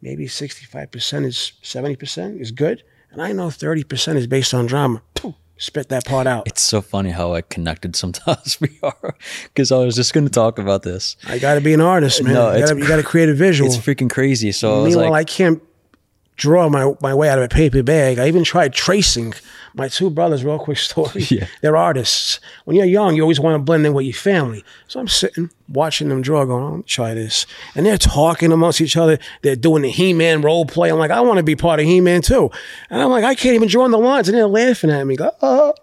[0.00, 4.26] maybe sixty five percent is seventy percent is good, and I know thirty percent is
[4.26, 5.02] based on drama.
[5.56, 6.48] Spit that part out.
[6.48, 10.30] It's so funny how I connected sometimes we are because I was just going to
[10.30, 11.16] talk about this.
[11.28, 12.34] I got to be an artist, man.
[12.34, 13.70] No, you got to you got to create a visual.
[13.70, 14.50] It's freaking crazy.
[14.50, 15.62] So I was Meanwhile, like, I can't
[16.36, 18.18] draw my, my way out of a paper bag.
[18.18, 19.34] I even tried tracing.
[19.76, 21.26] My two brothers, real quick story.
[21.30, 21.46] Yeah.
[21.60, 22.38] They're artists.
[22.64, 24.64] When you're young, you always want to blend in with your family.
[24.86, 27.44] So I'm sitting, watching them draw, going, oh, let me try this.
[27.74, 29.18] And they're talking amongst each other.
[29.42, 30.90] They're doing the He-Man role play.
[30.90, 32.50] I'm like, I want to be part of He-Man too.
[32.88, 34.28] And I'm like, I can't even draw in the lines.
[34.28, 35.16] And they're laughing at me.
[35.16, 35.74] Go, oh.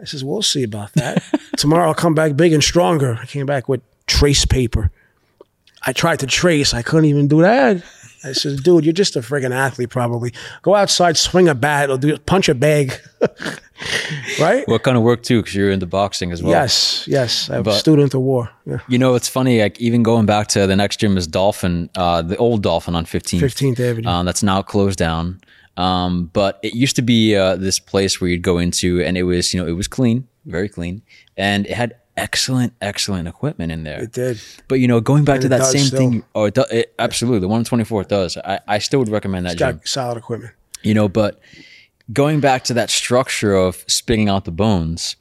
[0.00, 1.22] I says, we'll see about that.
[1.56, 3.18] Tomorrow I'll come back big and stronger.
[3.20, 4.90] I came back with trace paper.
[5.82, 6.74] I tried to trace.
[6.74, 7.82] I couldn't even do that.
[8.24, 10.32] I said, dude, you're just a friggin' athlete, probably.
[10.62, 12.92] Go outside, swing a bat, or do punch a bag.
[14.40, 14.66] right?
[14.66, 15.40] what kind of work too?
[15.40, 16.52] Because you're into boxing as well.
[16.52, 17.48] yes, yes.
[17.48, 18.50] I'm a student of war.
[18.66, 18.80] Yeah.
[18.88, 19.60] You know, it's funny.
[19.60, 23.04] Like even going back to the next gym is Dolphin, uh, the old Dolphin on
[23.04, 23.40] 15th.
[23.40, 24.08] 15th Avenue.
[24.08, 25.40] Um, that's now closed down.
[25.76, 29.22] Um, but it used to be uh, this place where you'd go into, and it
[29.22, 31.02] was you know it was clean, very clean,
[31.36, 34.02] and it had excellent, excellent equipment in there.
[34.02, 34.40] it did.
[34.68, 35.98] But you know, going back And to that same still.
[35.98, 38.36] thing, oh, it, do, it absolutely the one twenty four does.
[38.38, 39.76] I, I still would recommend that gym.
[39.76, 40.52] Got solid equipment.
[40.82, 41.40] you know but
[42.12, 45.16] going back to that structure of spitting out the bones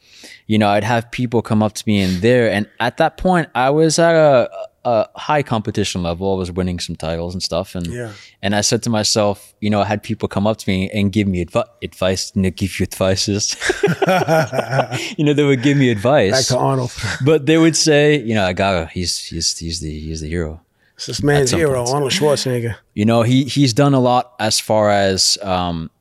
[0.45, 3.49] you know i'd have people come up to me in there and at that point
[3.55, 4.49] i was at a,
[4.93, 8.11] a high competition level i was winning some titles and stuff and Yeah.
[8.43, 11.11] and i said to myself you know i had people come up to me and
[11.17, 13.43] give me advi- advice and give you advices
[15.17, 16.91] you know they would give me Back advice to Arnold.
[17.25, 20.61] but they would say you know i gotta he's he's he's the he's the hero
[20.95, 21.91] It's this man's hero, points.
[21.93, 22.75] Arnold Schwarzenegger.
[22.93, 25.91] you know, he he's done a lot as far as um,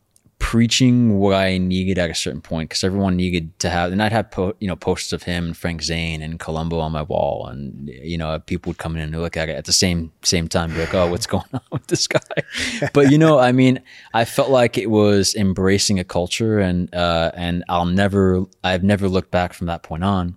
[0.46, 4.12] preaching what I needed at a certain point because everyone needed to have, and I'd
[4.12, 7.48] have po- you know posters of him and Frank Zane and Columbu on my wall,
[7.48, 10.46] and you know people would come in and look at it at the same same
[10.46, 12.20] time, be like, oh, what's going on with this guy?
[12.92, 13.80] but you know, I mean,
[14.14, 19.08] I felt like it was embracing a culture, and uh, and I'll never, I've never
[19.08, 20.36] looked back from that point on.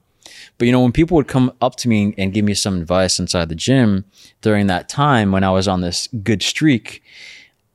[0.58, 3.20] But you know, when people would come up to me and give me some advice
[3.20, 4.06] inside the gym
[4.42, 7.04] during that time when I was on this good streak,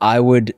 [0.01, 0.53] I would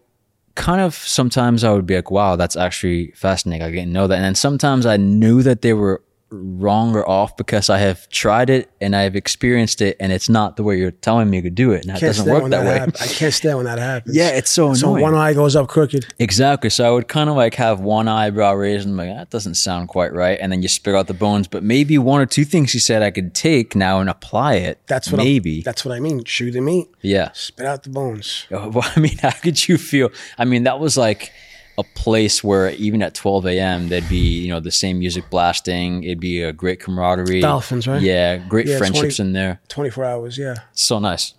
[0.57, 3.65] kind of sometimes I would be like, wow, that's actually fascinating.
[3.65, 4.17] I didn't know that.
[4.17, 8.51] And then sometimes I knew that they were wrong or off because I have tried
[8.51, 11.51] it and I have experienced it and it's not the way you're telling me to
[11.51, 11.83] do it.
[11.85, 12.79] And that doesn't work when that, way.
[12.81, 14.17] hap- I can't stand when that happens.
[14.17, 15.03] Yeah, it's so So annoying.
[15.03, 16.13] one eye goes up crooked.
[16.19, 16.69] Exactly.
[16.71, 19.55] So I would kind of like have one eyebrow raised and I'm like, that doesn't
[19.55, 20.39] sound quite right.
[20.41, 21.47] And then you spit out the bones.
[21.47, 24.81] But maybe one or two things you said I could take now and apply it.
[24.89, 25.59] That's what maybe.
[25.59, 26.25] I'm, that's what I mean.
[26.25, 27.31] Chew the meat, yeah.
[27.35, 28.47] spit out the bones.
[28.57, 30.11] Well, I mean, how could you feel?
[30.39, 31.31] I mean, that was like
[31.79, 33.89] a place where even at 12 a.m.
[33.89, 36.05] there'd be you know the same music blasting.
[36.05, 37.41] It'd be a great camaraderie.
[37.41, 38.01] Dolphins, right?
[38.01, 39.61] Yeah, great Yeah, friendships 20 in there.
[39.69, 40.39] Twenty four hours.
[40.39, 40.57] Yeah.
[40.73, 41.35] So nice.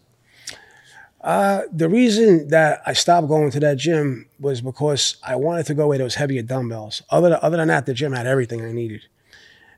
[1.21, 5.73] Uh, the reason that I stopped going to that gym was because I wanted to
[5.73, 7.02] go where there was heavier dumbbells.
[7.10, 9.02] Other than, other than that, the gym had everything I needed.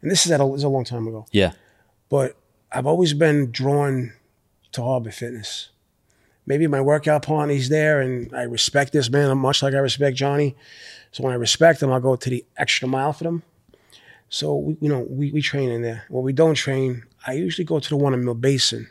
[0.02, 1.26] And this is at a, is a long time ago.
[1.32, 1.54] Yeah.
[2.10, 2.38] But
[2.72, 4.14] I've always been drawn
[4.74, 5.70] to Harbor Fitness.
[6.50, 10.56] Maybe my workout partner's there, and I respect this man much like I respect Johnny.
[11.12, 13.44] So when I respect him, I'll go to the extra mile for them.
[14.30, 16.04] So we, you know, we, we train in there.
[16.10, 18.90] When we don't train, I usually go to the one in Mill Basin.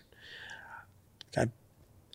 [1.35, 1.49] Got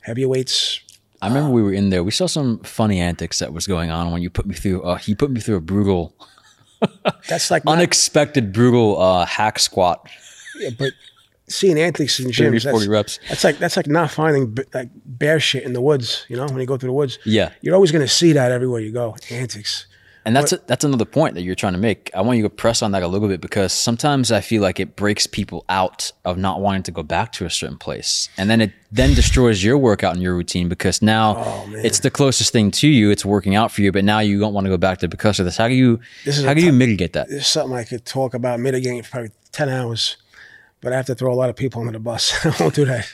[0.01, 0.79] heavy weights.
[1.21, 2.03] I remember we were in there.
[2.03, 4.82] We saw some funny antics that was going on when you put me through.
[4.84, 6.13] Uh, he put me through a brutal,
[7.27, 10.10] That's like not, unexpected, brutal uh, hack squat.
[10.60, 10.91] yeah, but
[11.47, 12.63] seeing antics in 30, gyms.
[12.63, 13.19] 40 That's, reps.
[13.29, 16.25] that's like that's like not finding b- like bear shit in the woods.
[16.29, 17.51] You know, when you go through the woods, Yeah.
[17.62, 19.15] you're always going to see that everywhere you go.
[19.29, 19.88] Antics.
[20.25, 22.10] And that's that's another point that you're trying to make.
[22.15, 24.79] I want you to press on that a little bit because sometimes I feel like
[24.79, 28.49] it breaks people out of not wanting to go back to a certain place, and
[28.49, 32.53] then it then destroys your workout and your routine because now Oh, it's the closest
[32.53, 33.12] thing to you.
[33.12, 35.41] It's working out for you, but now you don't want to go back to because
[35.41, 35.58] of this.
[35.58, 37.27] How do you This is how a do you mitigate that?
[37.27, 40.15] This is something I could talk about mitigating for probably 10 hours,
[40.83, 42.45] but I have to throw a lot of people under the bus.
[42.45, 43.09] I won't do that.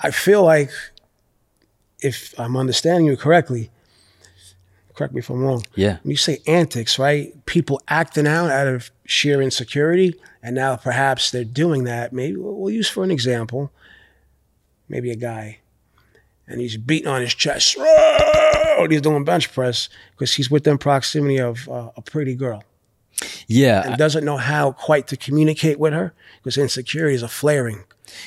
[0.00, 0.70] I feel like
[2.00, 3.70] if I'm understanding you correctly,
[4.94, 5.64] correct me if I'm wrong.
[5.74, 7.34] Yeah, When you say antics, right?
[7.44, 12.12] People acting out out of sheer insecurity, and now perhaps they're doing that.
[12.12, 13.72] Maybe we'll use for an example,
[14.88, 15.58] maybe a guy,
[16.46, 17.76] and he's beating on his chest,
[18.88, 22.62] he's doing bench press because he's within proximity of uh, a pretty girl
[23.46, 27.84] yeah, and doesn't know how quite to communicate with her because insecurities are flaring.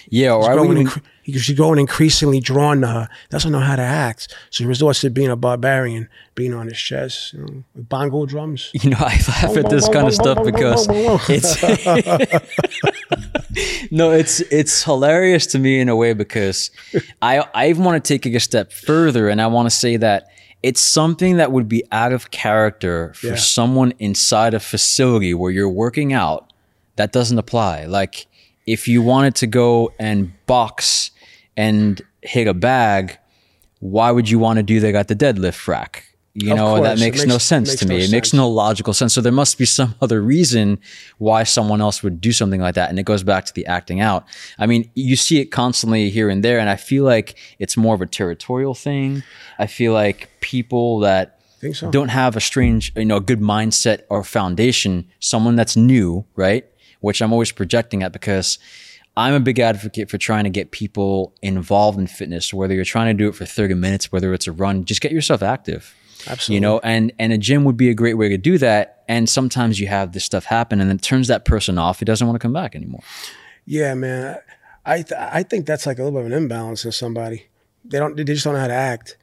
[0.10, 0.34] yeah.
[0.34, 3.10] Or I Growing even, incre- He's growing increasingly drawn to her.
[3.30, 6.80] Doesn't know how to act, so he resorts to being a barbarian, being on his
[6.80, 8.72] chest, you know, with bongo drums.
[8.74, 10.88] you know, I laugh at this kind of stuff because
[11.30, 11.62] it's
[13.92, 16.72] no, it's it's hilarious to me in a way because
[17.22, 19.98] I I even want to take it a step further and I want to say
[19.98, 20.28] that
[20.64, 23.36] it's something that would be out of character for Yeah.
[23.36, 26.54] someone inside a facility where you're working out.
[26.98, 27.86] That doesn't apply.
[27.86, 28.28] Like
[28.68, 31.12] if you wanted to go and box
[31.58, 33.18] and hit a bag,
[33.80, 36.06] why would you want to do that at the deadlift rack?
[36.34, 37.98] You Of know, that course, it makes, no sense makes to me.
[37.98, 39.14] no it makes no logical sense.
[39.14, 40.80] So there must be some other reason
[41.18, 42.90] why someone else would do something like that.
[42.90, 44.26] And it goes back to the acting out.
[44.58, 46.60] I mean, you see it constantly here and there.
[46.60, 49.24] And I feel like it's more of a territorial thing.
[49.60, 51.42] I feel like people that
[51.74, 51.92] so?
[51.92, 56.66] don't have a strange, you know, a good mindset or foundation, someone that's new, right?
[57.02, 58.58] Which I'm always projecting at because
[59.18, 63.16] I'm a big advocate for trying to get people involved in fitness, whether you're trying
[63.16, 65.94] to do it for 30 minutes, whether it's a run, just get yourself active.
[66.28, 66.56] Absolutely.
[66.56, 69.04] You know, and and a gym would be a great way to do that.
[69.08, 72.00] And sometimes you have this stuff happen and it turns that person off.
[72.00, 73.02] He doesn't want to come back anymore.
[73.66, 74.38] Yeah, man.
[74.86, 77.48] I th- I think that's like a little bit of an imbalance in somebody.
[77.86, 78.16] They don't.
[78.16, 79.18] They just don't know how to act.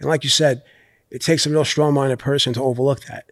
[0.00, 0.62] And like you said,
[1.10, 3.30] it takes a real strong-minded person to overlook that.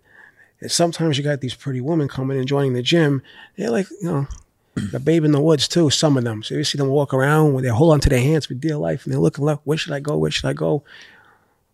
[0.61, 3.21] And sometimes you got these pretty women coming and joining the gym.
[3.57, 4.27] They're like, you know,
[4.75, 5.91] the babe in the woods too.
[5.91, 6.43] Some of them.
[6.43, 9.05] So you see them walk around with they hold onto their hands for dear life,
[9.05, 9.63] and they're looking left.
[9.65, 10.17] Where should I go?
[10.17, 10.85] Where should I go?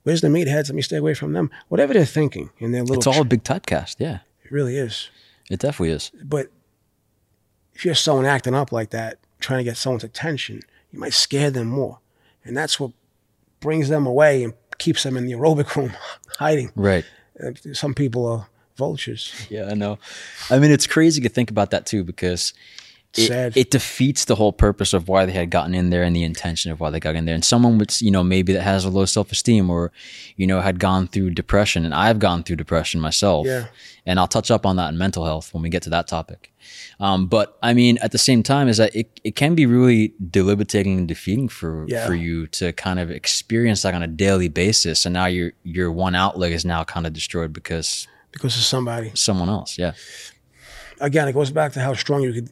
[0.09, 0.71] Where's the meatheads?
[0.71, 1.51] Let me stay away from them.
[1.68, 2.97] Whatever they're thinking in their little.
[2.97, 3.97] It's all a big typecast.
[3.99, 5.11] Yeah, it really is.
[5.51, 6.11] it definitely is.
[6.25, 6.47] But
[7.75, 11.51] if you're someone acting up like that, trying to get someone's attention, you might scare
[11.51, 11.99] them more.
[12.42, 12.92] And that's what
[13.61, 15.92] brings them away and keeps them in the aerobic room
[16.38, 16.73] hiding.
[16.75, 17.05] Right.
[17.38, 19.47] Uh, Some people are vultures.
[19.51, 19.99] Yeah, I know.
[20.49, 22.55] I mean, it's crazy to think about that too because
[23.16, 23.57] it, Sad.
[23.57, 26.71] it defeats the whole purpose of why they had gotten in there and the intention
[26.71, 27.35] of why they got in there.
[27.35, 29.92] And someone with, you know, maybe that has a low self esteem or,
[30.37, 31.85] you know, had gone through depression.
[31.87, 33.47] And I've gone through depression myself.
[33.47, 33.68] Yeah.
[34.05, 36.53] And I'll touch up on that in mental health when we get to that topic.
[37.01, 40.12] Um, but I mean, at the same time, is that it, it can be really
[40.31, 42.07] debilitating and defeating for Yeah.
[42.07, 45.07] for you to kind of experience that on a daily basis.
[45.07, 49.12] And now your your one outlet is now kind of destroyed because because of somebody.
[49.14, 49.79] someone else.
[49.79, 49.92] Yeah.
[51.01, 52.51] Again, it goes back to how strong you could.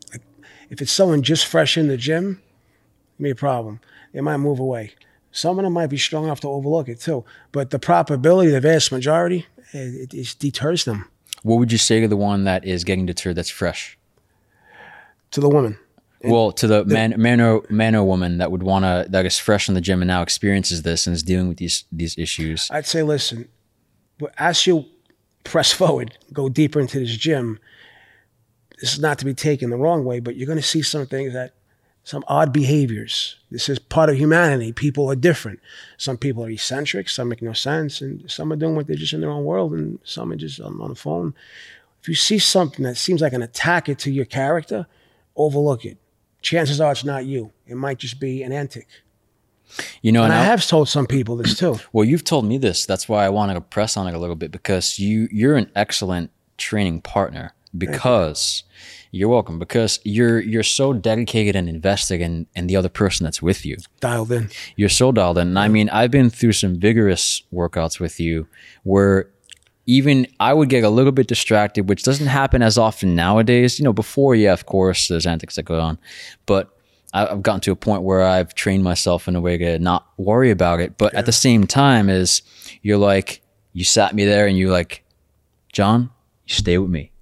[0.70, 2.42] If it's someone just fresh in the gym,
[3.20, 3.80] be a problem.
[4.12, 4.92] They might move away.
[5.32, 7.24] Some of them might be strong enough to overlook it too.
[7.52, 11.08] But the probability, the vast majority, it, it, it deters them.
[11.42, 13.98] What would you say to the one that is getting deterred that's fresh?
[15.32, 15.78] To the woman,
[16.24, 19.38] Well, to the man, man or man or woman that would want to that is
[19.38, 22.68] fresh in the gym and now experiences this and is dealing with these these issues.
[22.70, 23.48] I'd say, listen,
[24.38, 24.86] as you
[25.44, 27.58] press forward, go deeper into this gym,
[28.80, 31.06] this is not to be taken the wrong way, but you're going to see some
[31.06, 31.52] things that,
[32.04, 33.36] some odd behaviors.
[33.50, 34.72] This is part of humanity.
[34.72, 35.60] People are different.
[35.96, 39.12] Some people are eccentric, some make no sense, and some are doing what they're just
[39.12, 41.34] in their own world, and some are just on, on the phone.
[42.02, 44.86] If you see something that seems like an attack to your character,
[45.34, 45.98] overlook it.
[46.42, 47.52] Chances are it's not you.
[47.66, 48.86] It might just be an antic.
[50.00, 51.80] You know, And and I I- have told some people this too.
[51.92, 52.86] Well, you've told me this.
[52.86, 55.72] That's why I wanted to press on it a little bit because you you're an
[55.74, 58.64] excellent training partner because
[59.10, 59.26] you.
[59.26, 63.42] are welcome because you're you're so dedicated and invested in in the other person that's
[63.42, 63.76] with you.
[64.00, 64.50] Dialed in.
[64.76, 65.48] You're so dialed in.
[65.48, 68.46] And I mean, I've been through some vigorous workouts with you
[68.82, 69.30] where
[69.86, 73.78] even I would get a little bit distracted, which doesn't happen as often nowadays.
[73.78, 75.98] You know, before, yeah, of course, there's antics that go on,
[76.44, 76.76] but
[77.12, 80.50] I've gotten to a point where I've trained myself in a way to not worry
[80.50, 80.98] about it.
[80.98, 82.42] But at the same time, is
[82.82, 85.04] you're like, you sat me there and you're like,
[85.72, 86.10] John,
[86.46, 87.12] you stay with me,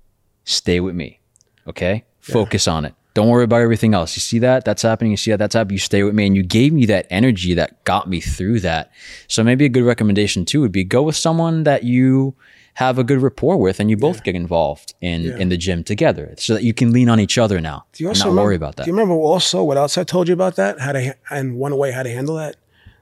[0.45, 1.21] stay with me,
[1.67, 2.05] okay?
[2.21, 2.95] Focus on it.
[3.15, 4.17] Don't worry about everything else.
[4.17, 4.65] You see that?
[4.65, 5.13] That's happening.
[5.13, 5.37] You see that?
[5.37, 5.75] That's happening.
[5.75, 6.27] You stay with me.
[6.27, 8.91] And you gave me that energy that got me through that.
[9.29, 12.35] So maybe a good recommendation too would be go with someone that you
[12.75, 16.35] have a good rapport with and you both get involved in, in the gym together
[16.37, 18.57] so that you can lean on each other now Do you also not remember, worry
[18.57, 18.85] about that.
[18.85, 20.81] Do you remember also what else I told you about that?
[20.81, 22.57] How to and one way how to handle that.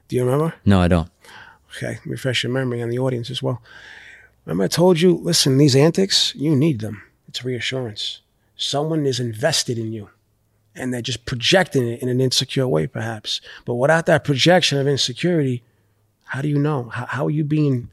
[0.09, 0.53] Do you remember?
[0.63, 1.09] no, I don't.
[1.75, 3.63] Okay, refresh your memory and the audience as well.
[4.45, 7.01] Remember, I told you, listen, these antics, you need them.
[7.33, 8.21] It's reassurance.
[8.55, 10.11] Someone is invested in you,
[10.75, 13.41] and they're just projecting it in an insecure way, perhaps.
[13.65, 15.63] But without that projection of insecurity,
[16.25, 16.89] how do you know?
[16.89, 17.89] How, how are you being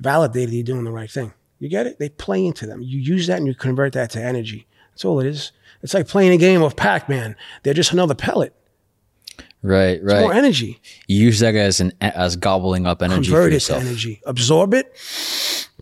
[0.00, 1.34] validated you're doing the right thing?
[1.58, 1.98] You get it?
[1.98, 2.80] They play into them.
[2.80, 4.66] You use that and you convert that to energy.
[4.92, 5.52] That's all it is.
[5.82, 7.36] It's like playing a game of Pac Man.
[7.64, 8.54] They're just another pellet.
[9.60, 10.22] Right, right.
[10.22, 10.80] More energy.
[11.08, 14.22] you use that as an as gobbling up energy convert it to energy.
[14.24, 14.96] Absorb it,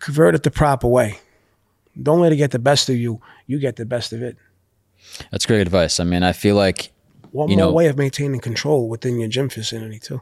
[0.01, 1.21] convert it the proper way.
[2.01, 3.21] Don't let it get the best of you.
[3.47, 4.37] You get the best of it.
[5.31, 5.99] That's great advice.
[6.01, 6.93] I mean, I feel like
[7.33, 10.21] One more know- way of maintaining control within your gym vicinity too.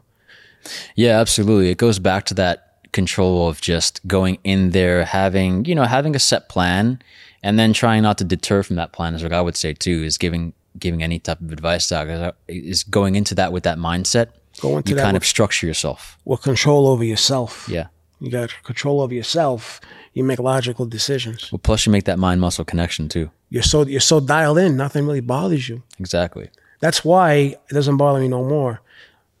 [0.95, 1.69] Yeah, absolutely.
[1.69, 6.15] It goes back to that control of just going in there, having, you know, having
[6.15, 6.99] a set plan
[7.43, 10.03] and then trying not to deter from that plan is what I would say too,
[10.03, 13.77] is giving giving any type of advice to uh, is going into that with that
[13.77, 14.27] mindset.
[14.61, 16.17] Go into You that kind with, of structure yourself.
[16.25, 17.67] Well, control over yourself.
[17.69, 17.87] Yeah.
[18.19, 19.79] You got control over yourself.
[20.19, 21.49] You make logical decisions.
[21.49, 23.31] Well, plus you make that mind muscle connection too.
[23.49, 24.75] You're so you're so dialed in.
[24.75, 25.81] Nothing really bothers you.
[25.97, 26.49] Exactly.
[26.81, 27.31] That's why
[27.69, 28.81] it doesn't bother me no more,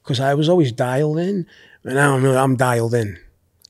[0.01, 1.45] because I was always dialed in,
[1.83, 3.19] and now I'm really, I'm dialed in,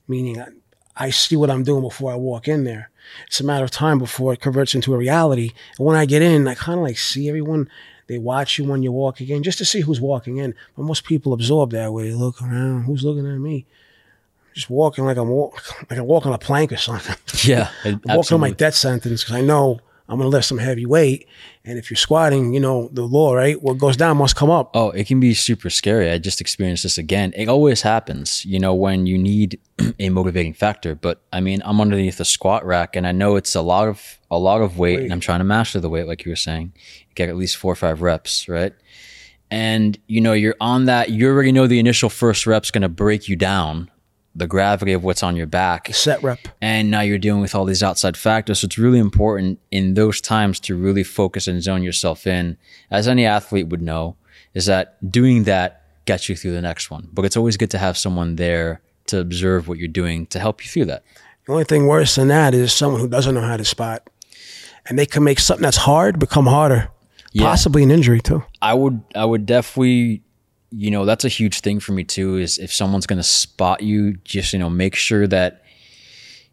[0.08, 0.50] meaning I,
[0.96, 2.92] I see what I'm doing before I walk in there.
[3.26, 5.50] It's a matter of time before it converts into a reality.
[5.80, 7.72] And when I get in, I kind of like see everyone.
[8.06, 10.54] They watch you when you walk in, just to see who's walking in.
[10.76, 12.10] But most people absorb that way.
[12.10, 12.84] They look around.
[12.84, 13.66] Who's looking at me?
[14.54, 17.16] Just walking like I'm walk, like I walk on a plank or something.
[17.48, 17.70] Yeah.
[17.86, 21.28] I'm walking on my death sentence because I know I'm gonna lift some heavy weight.
[21.64, 23.62] And if you're squatting, you know the law, right?
[23.62, 24.72] What goes down must come up.
[24.74, 26.10] Oh, it can be super scary.
[26.10, 27.32] I just experienced this again.
[27.36, 29.60] It always happens, you know, when you need
[30.00, 30.96] a motivating factor.
[30.96, 34.20] But I mean, I'm underneath the squat rack and I know it's a lot of
[34.32, 36.74] a lot of weight, and I'm trying to master the weight, like you were saying.
[37.16, 38.74] Get at least four or five reps, right?
[39.52, 43.28] And you know, you're on that, you already know the initial first rep's gonna break
[43.28, 43.90] you down,
[44.36, 46.40] the gravity of what's on your back Set rep.
[46.62, 48.60] and now you're dealing with all these outside factors.
[48.60, 52.58] So it's really important in those times to really focus and zone yourself in.
[52.92, 54.16] As any athlete would know,
[54.54, 57.08] is that doing that gets you through the next one.
[57.12, 60.64] But it's always good to have someone there to observe what you're doing to help
[60.64, 61.04] you through that.
[61.46, 64.08] The only thing worse than that is someone who doesn't know how to spot,
[64.88, 66.90] and they can make something that's hard become harder.
[67.38, 68.44] Possibly an injury too.
[68.62, 70.24] I would I would definitely
[70.72, 73.82] you know that's a huge thing for me too is if someone's going to spot
[73.82, 75.64] you just you know make sure that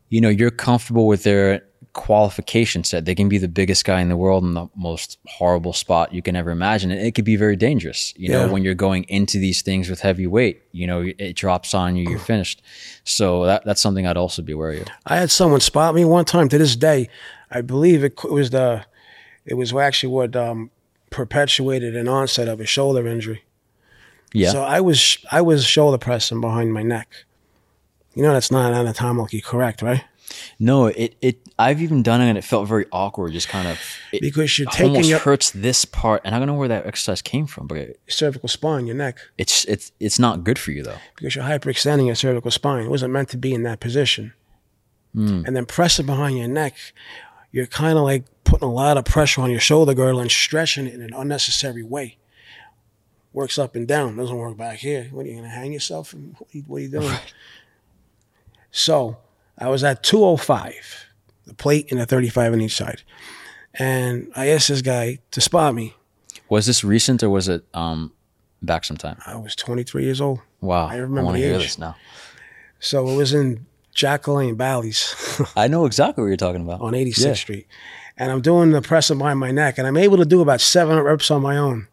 [0.08, 1.62] you know you're comfortable with their
[1.96, 3.06] qualification set.
[3.06, 6.20] They can be the biggest guy in the world in the most horrible spot you
[6.20, 6.90] can ever imagine.
[6.90, 10.00] And it could be very dangerous you know when you're going into these things with
[10.00, 12.62] heavy weight you know it drops on you you're finished.
[13.04, 14.88] So that, that's something i'd also be wary of.
[15.06, 17.08] I had someone spot me one time to this day.
[17.50, 18.84] I believe it was the,
[19.46, 20.70] it was actually what um,
[21.10, 23.45] perpetuated an onset of a shoulder injury.
[24.32, 27.24] Yeah So I was I was shoulder pressing behind my neck.
[28.14, 30.04] You know that's not anatomically correct, right?
[30.58, 33.78] no it, it i've even done it and it felt very awkward just kind of
[34.12, 36.84] it Because you're taking almost your hurts this part and i don't know where that
[36.84, 40.72] exercise came from but it, cervical spine, your neck, it's it's it's not good for
[40.72, 40.98] you though.
[41.14, 42.84] because you're hyperextending your cervical spine.
[42.84, 44.32] It wasn't meant to be in that position.
[45.14, 45.44] Hmm.
[45.46, 46.74] and then press it behind your neck,
[47.52, 50.86] you're kind of like putting a lot of pressure on your shoulder girdle and stretching
[50.86, 52.18] it in an unnecessary way.
[53.36, 55.08] Works up and down, doesn't work back here.
[55.12, 56.14] What are you gonna hang yourself?
[56.14, 57.16] What are you, what are you doing?
[58.70, 59.18] So
[59.58, 61.06] I was at 205,
[61.46, 63.02] the plate and the 35 on each side.
[63.74, 65.94] And I asked this guy to spot me.
[66.48, 68.10] Was this recent or was it um,
[68.62, 69.18] back sometime?
[69.26, 70.40] I was 23 years old.
[70.62, 70.86] Wow.
[70.86, 71.62] I remember to the hear age.
[71.62, 71.94] this now.
[72.80, 75.14] So it was in Jack LaLanne Bally's
[75.56, 76.80] I know exactly what you're talking about.
[76.80, 77.32] on 86th Yeah.
[77.34, 77.66] Street.
[78.16, 81.02] And I'm doing the press behind my neck, and I'm able to do about 700
[81.02, 81.88] reps on my own.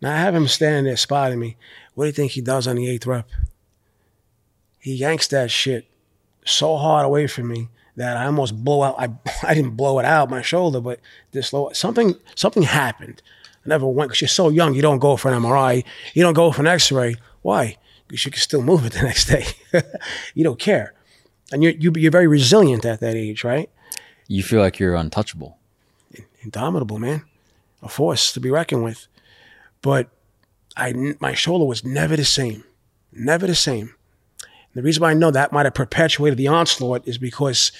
[0.00, 1.56] Now I have him standing there spotting me.
[1.94, 3.28] What do you think he does on the eighth rep?
[4.78, 5.86] He yanks that shit
[6.44, 8.94] so hard away from me that I almost blow out.
[8.98, 9.08] I,
[9.42, 11.00] I didn't blow it out my shoulder, but
[11.32, 13.22] this low something something happened.
[13.64, 14.74] I never went because you're so young.
[14.74, 15.84] You don't go for an MRI.
[16.14, 17.16] You don't go for an X-ray.
[17.42, 17.76] Why?
[18.06, 19.46] Because you can still move it the next day.
[20.34, 20.94] you don't care,
[21.52, 23.68] and you're you, you're very resilient at that age, right?
[24.28, 25.58] You feel like you're untouchable.
[26.42, 27.24] indomitable, man,
[27.82, 29.08] a force to be reckoned with.
[29.82, 30.08] But
[30.76, 32.64] I, my shoulder was never the same,
[33.12, 33.94] never the same.
[34.42, 37.72] And the reason why I know that might have perpetuated the onslaught is because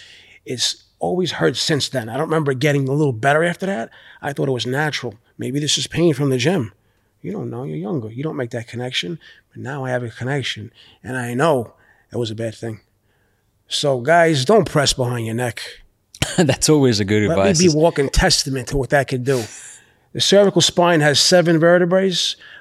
[0.44, 2.08] it's always hurt since then.
[2.08, 3.90] I don't remember getting a little better after that.
[4.20, 5.14] I thought it was natural.
[5.36, 6.72] Maybe this is pain from the gym.
[7.20, 7.64] You don't know.
[7.64, 8.10] You're younger.
[8.10, 9.18] You don't make that connection.
[9.50, 10.72] But now I have a connection,
[11.02, 11.74] and I know
[12.10, 12.80] that was a bad thing.
[13.68, 15.62] So, guys, don't press behind your neck.
[16.36, 17.60] That's always a good Let advice.
[17.60, 19.44] me be walking testament to what that could do.
[20.12, 22.12] The cervical spine has seven vertebrae.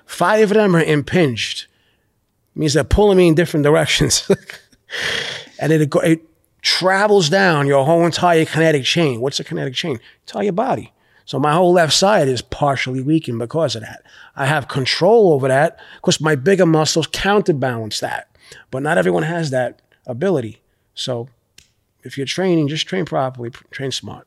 [0.06, 1.68] Five of them are impinged.
[2.56, 4.30] It means they're pulling me in different directions.
[5.60, 6.22] and it, it
[6.62, 9.22] travels down your whole entire kinetic chain.
[9.22, 10.00] What's a kinetic chain?
[10.26, 10.94] Entire your body.
[11.26, 14.04] So my whole left side is partially weakened because of that.
[14.36, 18.30] I have control over that because my bigger muscles counterbalance that.
[18.72, 20.62] But not everyone has that ability.
[20.94, 21.28] So
[22.04, 24.26] if you're training, just train properly, train smart.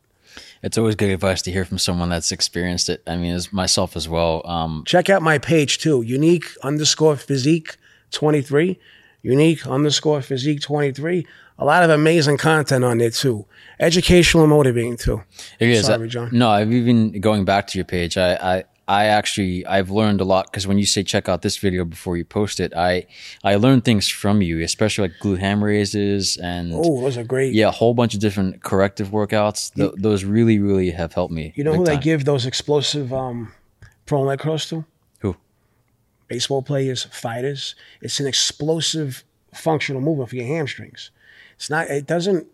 [0.63, 3.03] It's always good advice to hear from someone that's experienced it.
[3.07, 4.43] I mean, as myself as well.
[4.47, 6.03] Um, Check out my page too.
[6.03, 7.77] Unique underscore physique
[8.13, 8.79] 23.
[9.23, 11.27] Unique underscore physique 23.
[11.59, 13.45] A lot of amazing content on there too.
[13.79, 15.23] Educational and motivating too.
[15.59, 15.87] It is.
[15.87, 16.31] Sorry, John.
[16.33, 18.17] No, I've even going back to your page.
[18.17, 21.57] I, I, I actually I've learned a lot because when you say check out this
[21.59, 23.07] video before you post it, I,
[23.45, 27.55] I learned things from you, especially like glute ham raises and Oh, those are great.
[27.55, 29.73] yeah, a whole bunch of different corrective workouts.
[29.75, 31.53] Th- those really, really have helped me.
[31.55, 33.53] You know who they give those explosive um,
[34.07, 34.85] prone leg curls to?
[35.21, 35.37] Who?
[36.27, 37.77] Baseball players, fighters.
[38.03, 39.23] It's an explosive
[39.55, 41.11] functional movement for your hamstrings.
[41.55, 41.89] It's not.
[41.89, 42.47] It doesn't.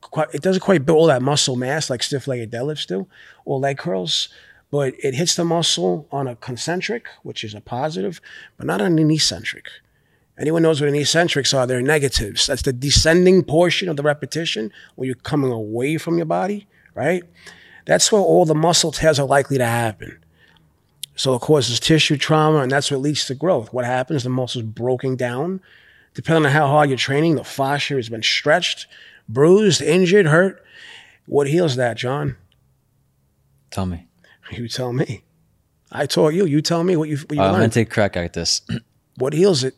[0.00, 3.06] Quite, it doesn't quite build all that muscle mass like stiff legged deadlifts do
[3.44, 4.28] or leg curls,
[4.72, 8.22] but it hits the muscle on a concentric, which is a positive,
[8.56, 9.68] but not on an eccentric.
[10.38, 11.66] Anyone knows what an eccentrics are?
[11.66, 12.46] They're negatives.
[12.46, 17.22] That's the descending portion of the repetition where you're coming away from your body, right?
[17.84, 20.18] That's where all the muscle tears are likely to happen.
[21.16, 23.74] So it causes tissue trauma, and that's what leads to growth.
[23.74, 24.24] What happens?
[24.24, 25.60] The muscle's broken down.
[26.14, 28.86] Depending on how hard you're training, the fascia has been stretched,
[29.28, 30.64] bruised, injured, hurt.
[31.26, 32.36] What heals that, John?
[33.70, 34.06] Tell me.
[34.50, 35.22] You tell me.
[35.90, 36.46] I taught you.
[36.46, 38.60] You tell me what you what you Uh, I'm gonna take crack at this.
[39.16, 39.74] what heals it?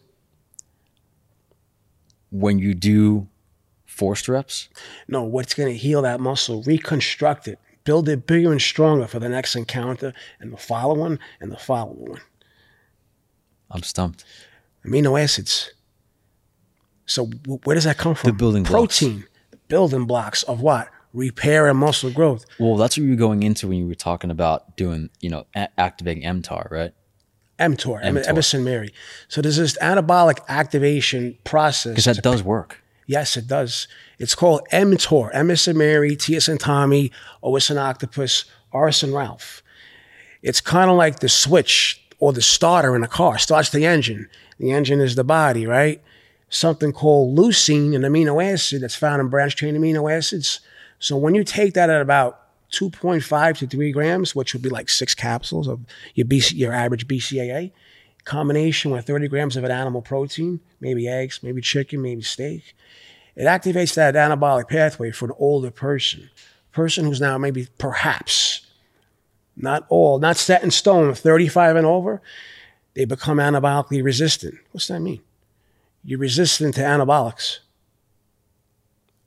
[2.31, 3.29] when you do
[3.87, 4.69] forced reps,
[5.07, 6.63] No, what's going to heal that muscle?
[6.65, 11.53] Reconstruct it, build it bigger and stronger for the next encounter and the following and
[11.53, 12.21] the following one.
[13.71, 14.25] I'm stumped.
[14.85, 15.73] amino acids.
[17.07, 17.27] So
[17.63, 18.31] where does that come from?
[18.31, 18.99] The building blocks.
[18.99, 20.89] protein, the building blocks of what?
[21.15, 22.45] Repair and muscle growth.
[22.59, 25.47] Well, that's what you were going into when you were talking about doing, you know,
[25.55, 26.93] a- activating mTOR, right?
[27.59, 28.27] mTOR, mTOR.
[28.29, 28.93] Emerson Mary.
[29.29, 31.93] So there's this anabolic activation process.
[31.93, 32.83] Because that does work.
[33.07, 33.87] Yes, it does.
[34.19, 36.49] It's called mTOR, Emerson Mary, T.S.
[36.49, 37.13] and Tommy,
[37.45, 39.63] Ois and Octopus, Ars and Ralph.
[40.43, 43.39] It's kind of like the switch or the starter in a car.
[43.39, 44.29] Starts the engine.
[44.59, 46.03] The engine is the body, right?
[46.49, 50.61] Something called leucine, an amino acid that's found in branched chain amino acids.
[51.05, 52.41] So when you take that at about
[52.73, 55.81] 2.5 to 3 grams, which would be like six capsules of
[56.15, 57.73] your, BC, your average BCAA,
[58.25, 62.75] combination with 30 grams of an animal protein, maybe eggs, maybe chicken, maybe steak,
[63.37, 66.31] it activates that anabolic pathway for an older person,
[66.73, 68.67] person who's now maybe perhaps
[69.59, 72.23] not all, not set in stone, 35 and over,
[72.95, 74.55] they become anabolically resistant.
[74.73, 75.21] What's that mean?
[76.03, 77.59] You're resistant to anabolics,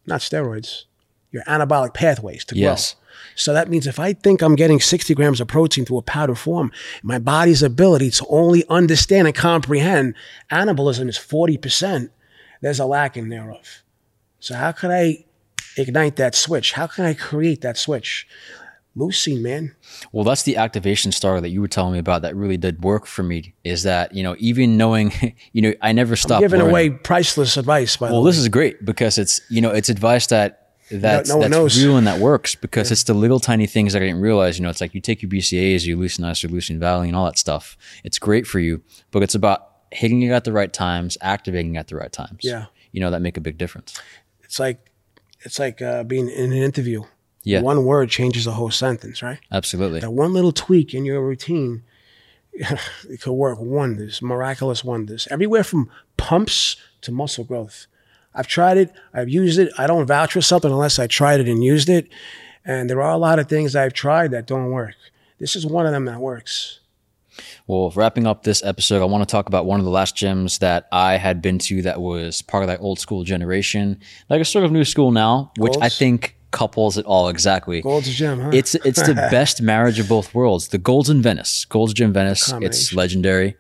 [0.07, 0.85] not steroids.
[1.31, 2.61] Your anabolic pathways to grow.
[2.61, 2.95] Yes.
[3.35, 6.35] So that means if I think I'm getting 60 grams of protein through a powder
[6.35, 6.71] form,
[7.03, 10.15] my body's ability to only understand and comprehend
[10.51, 12.09] anabolism is 40%,
[12.61, 13.83] there's a lack in thereof.
[14.39, 15.25] So how could I
[15.77, 16.73] ignite that switch?
[16.73, 18.27] How can I create that switch?
[18.95, 19.75] Leucine, man.
[20.11, 23.05] Well, that's the activation star that you were telling me about that really did work
[23.05, 23.53] for me.
[23.63, 25.13] Is that you know even knowing
[25.53, 26.71] you know I never stopped Giving learning.
[26.71, 27.97] away priceless advice.
[27.97, 31.29] By Well, the way, this is great because it's you know it's advice that that's,
[31.29, 31.83] no one that's knows.
[31.83, 34.57] real and that works because it's the little tiny things that I didn't realize.
[34.57, 37.37] You know, it's like you take your BCAAs, you leucine isoleucine valine, and all that
[37.37, 37.77] stuff.
[38.03, 38.81] It's great for you,
[39.11, 42.39] but it's about hitting it at the right times, activating it at the right times.
[42.41, 42.65] Yeah.
[42.91, 43.99] you know that make a big difference.
[44.43, 44.91] it's like
[45.41, 47.03] it's like uh, being in an interview.
[47.43, 47.61] Yeah.
[47.61, 49.39] One word changes the whole sentence, right?
[49.51, 50.01] Absolutely.
[50.01, 51.83] That one little tweak in your routine,
[52.53, 55.27] it could work wonders, miraculous wonders.
[55.31, 57.87] Everywhere from pumps to muscle growth.
[58.37, 58.93] I've tried it.
[59.13, 59.73] I've used it.
[59.77, 62.07] I don't vouch for something unless I tried it and used it.
[62.63, 64.93] And there are a lot of things I've tried that don't work.
[65.39, 66.79] This is one of them that works.
[67.65, 70.59] Well, wrapping up this episode, I want to talk about one of the last gyms
[70.59, 74.45] that I had been to that was part of that old school generation, like a
[74.45, 77.81] sort of new school now, which I think couples it all exactly.
[77.81, 78.51] Gold's Gym, huh?
[78.53, 80.69] It's it's the best marriage of both worlds.
[80.69, 82.53] The Gold's in Venice, Gold's Gym Venice.
[82.61, 83.55] It's legendary.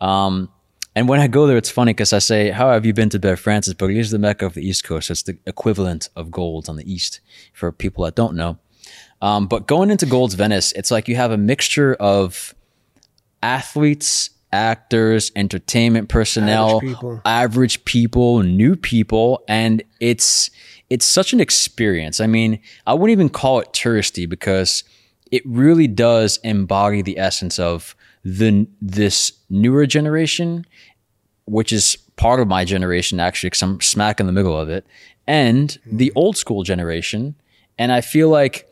[0.00, 0.50] Um,
[0.94, 3.18] and when I go there, it's funny because I say, "How have you been to
[3.18, 5.10] Bev Francis?" But it is the mecca of the East Coast.
[5.10, 7.20] It's the equivalent of Gold's on the East
[7.52, 8.58] for people that don't know.
[9.20, 12.54] Um, but going into Gold's Venice, it's like you have a mixture of
[13.42, 17.20] athletes, actors, entertainment personnel, Average people.
[17.24, 20.50] average people, new people, and it's
[20.90, 22.20] it's such an experience.
[22.20, 24.84] I mean, I wouldn't even call it touristy because
[25.30, 30.64] it really does embody the essence of the this newer generation,
[31.46, 34.86] which is part of my generation actually, because I'm smack in the middle of it,
[35.26, 35.96] and mm-hmm.
[35.96, 37.34] the old school generation.
[37.78, 38.68] And I feel like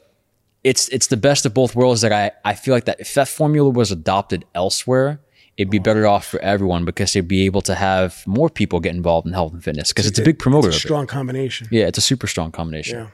[0.62, 3.28] it's it's the best of both worlds that I, I feel like that if that
[3.28, 5.20] formula was adopted elsewhere,
[5.56, 5.82] it'd be oh.
[5.82, 9.32] better off for everyone because they'd be able to have more people get involved in
[9.32, 11.68] health and fitness because it's, a big promoter It's a strong combination.
[11.70, 12.98] Yeah, it's a super strong combination.
[12.98, 13.08] Yeah.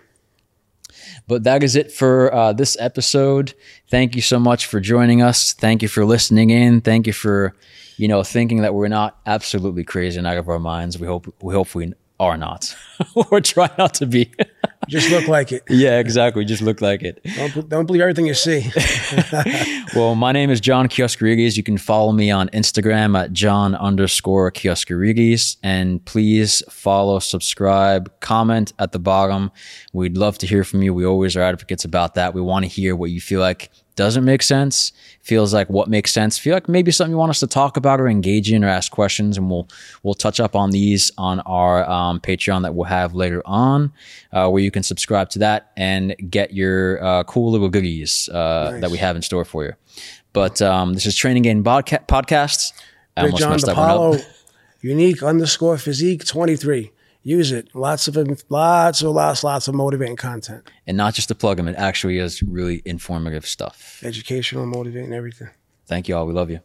[1.27, 3.55] But that is it for uh, this episode.
[3.89, 5.53] Thank you so much for joining us.
[5.53, 6.81] Thank you for listening in.
[6.81, 7.55] Thank you for,
[7.97, 10.99] you know, thinking that we're not absolutely crazy and out of our minds.
[10.99, 12.75] We hope we hope we are not,
[13.15, 14.33] or try not to be.
[14.89, 15.63] Just look like it.
[15.69, 16.45] yeah, exactly.
[16.45, 17.21] Just look like it.
[17.37, 18.71] Don't, don't believe everything you see.
[19.95, 21.57] Well, my name is John Kioskarides.
[21.57, 25.57] You can follow me on Instagram at John underscore Kioskarides.
[25.63, 29.53] And please follow, subscribe, comment at the bottom.
[29.93, 30.93] We'd love to hear from you.
[30.93, 32.35] We always are advocates about that.
[32.35, 34.93] We want to hear what you feel like doesn't make sense,
[35.23, 38.01] feels like what makes sense, feel like maybe something you want us to talk about
[38.01, 39.37] or engage in or ask questions.
[39.37, 39.69] And we'll,
[40.03, 43.93] we'll touch up on these on our um, Patreon that we'll have later on,
[44.33, 48.79] uh, where you can subscribe to that and get your uh, cool little goodies uh,
[48.81, 49.73] that we have in store for you.
[50.33, 52.73] But um, this is Training Game Podca- Podcast.
[53.17, 54.25] John messed that one DePaulo,
[54.83, 56.93] unique underscore physique 23.
[57.29, 57.75] Use it.
[57.75, 58.15] Lots of
[58.49, 62.19] lots of lots lots of motivating content, And not just to plug them, it actually
[62.19, 64.01] is really informative stuff.
[64.05, 65.49] educational, motivating, everything.
[65.89, 66.25] Thank you all.
[66.29, 66.61] We love you.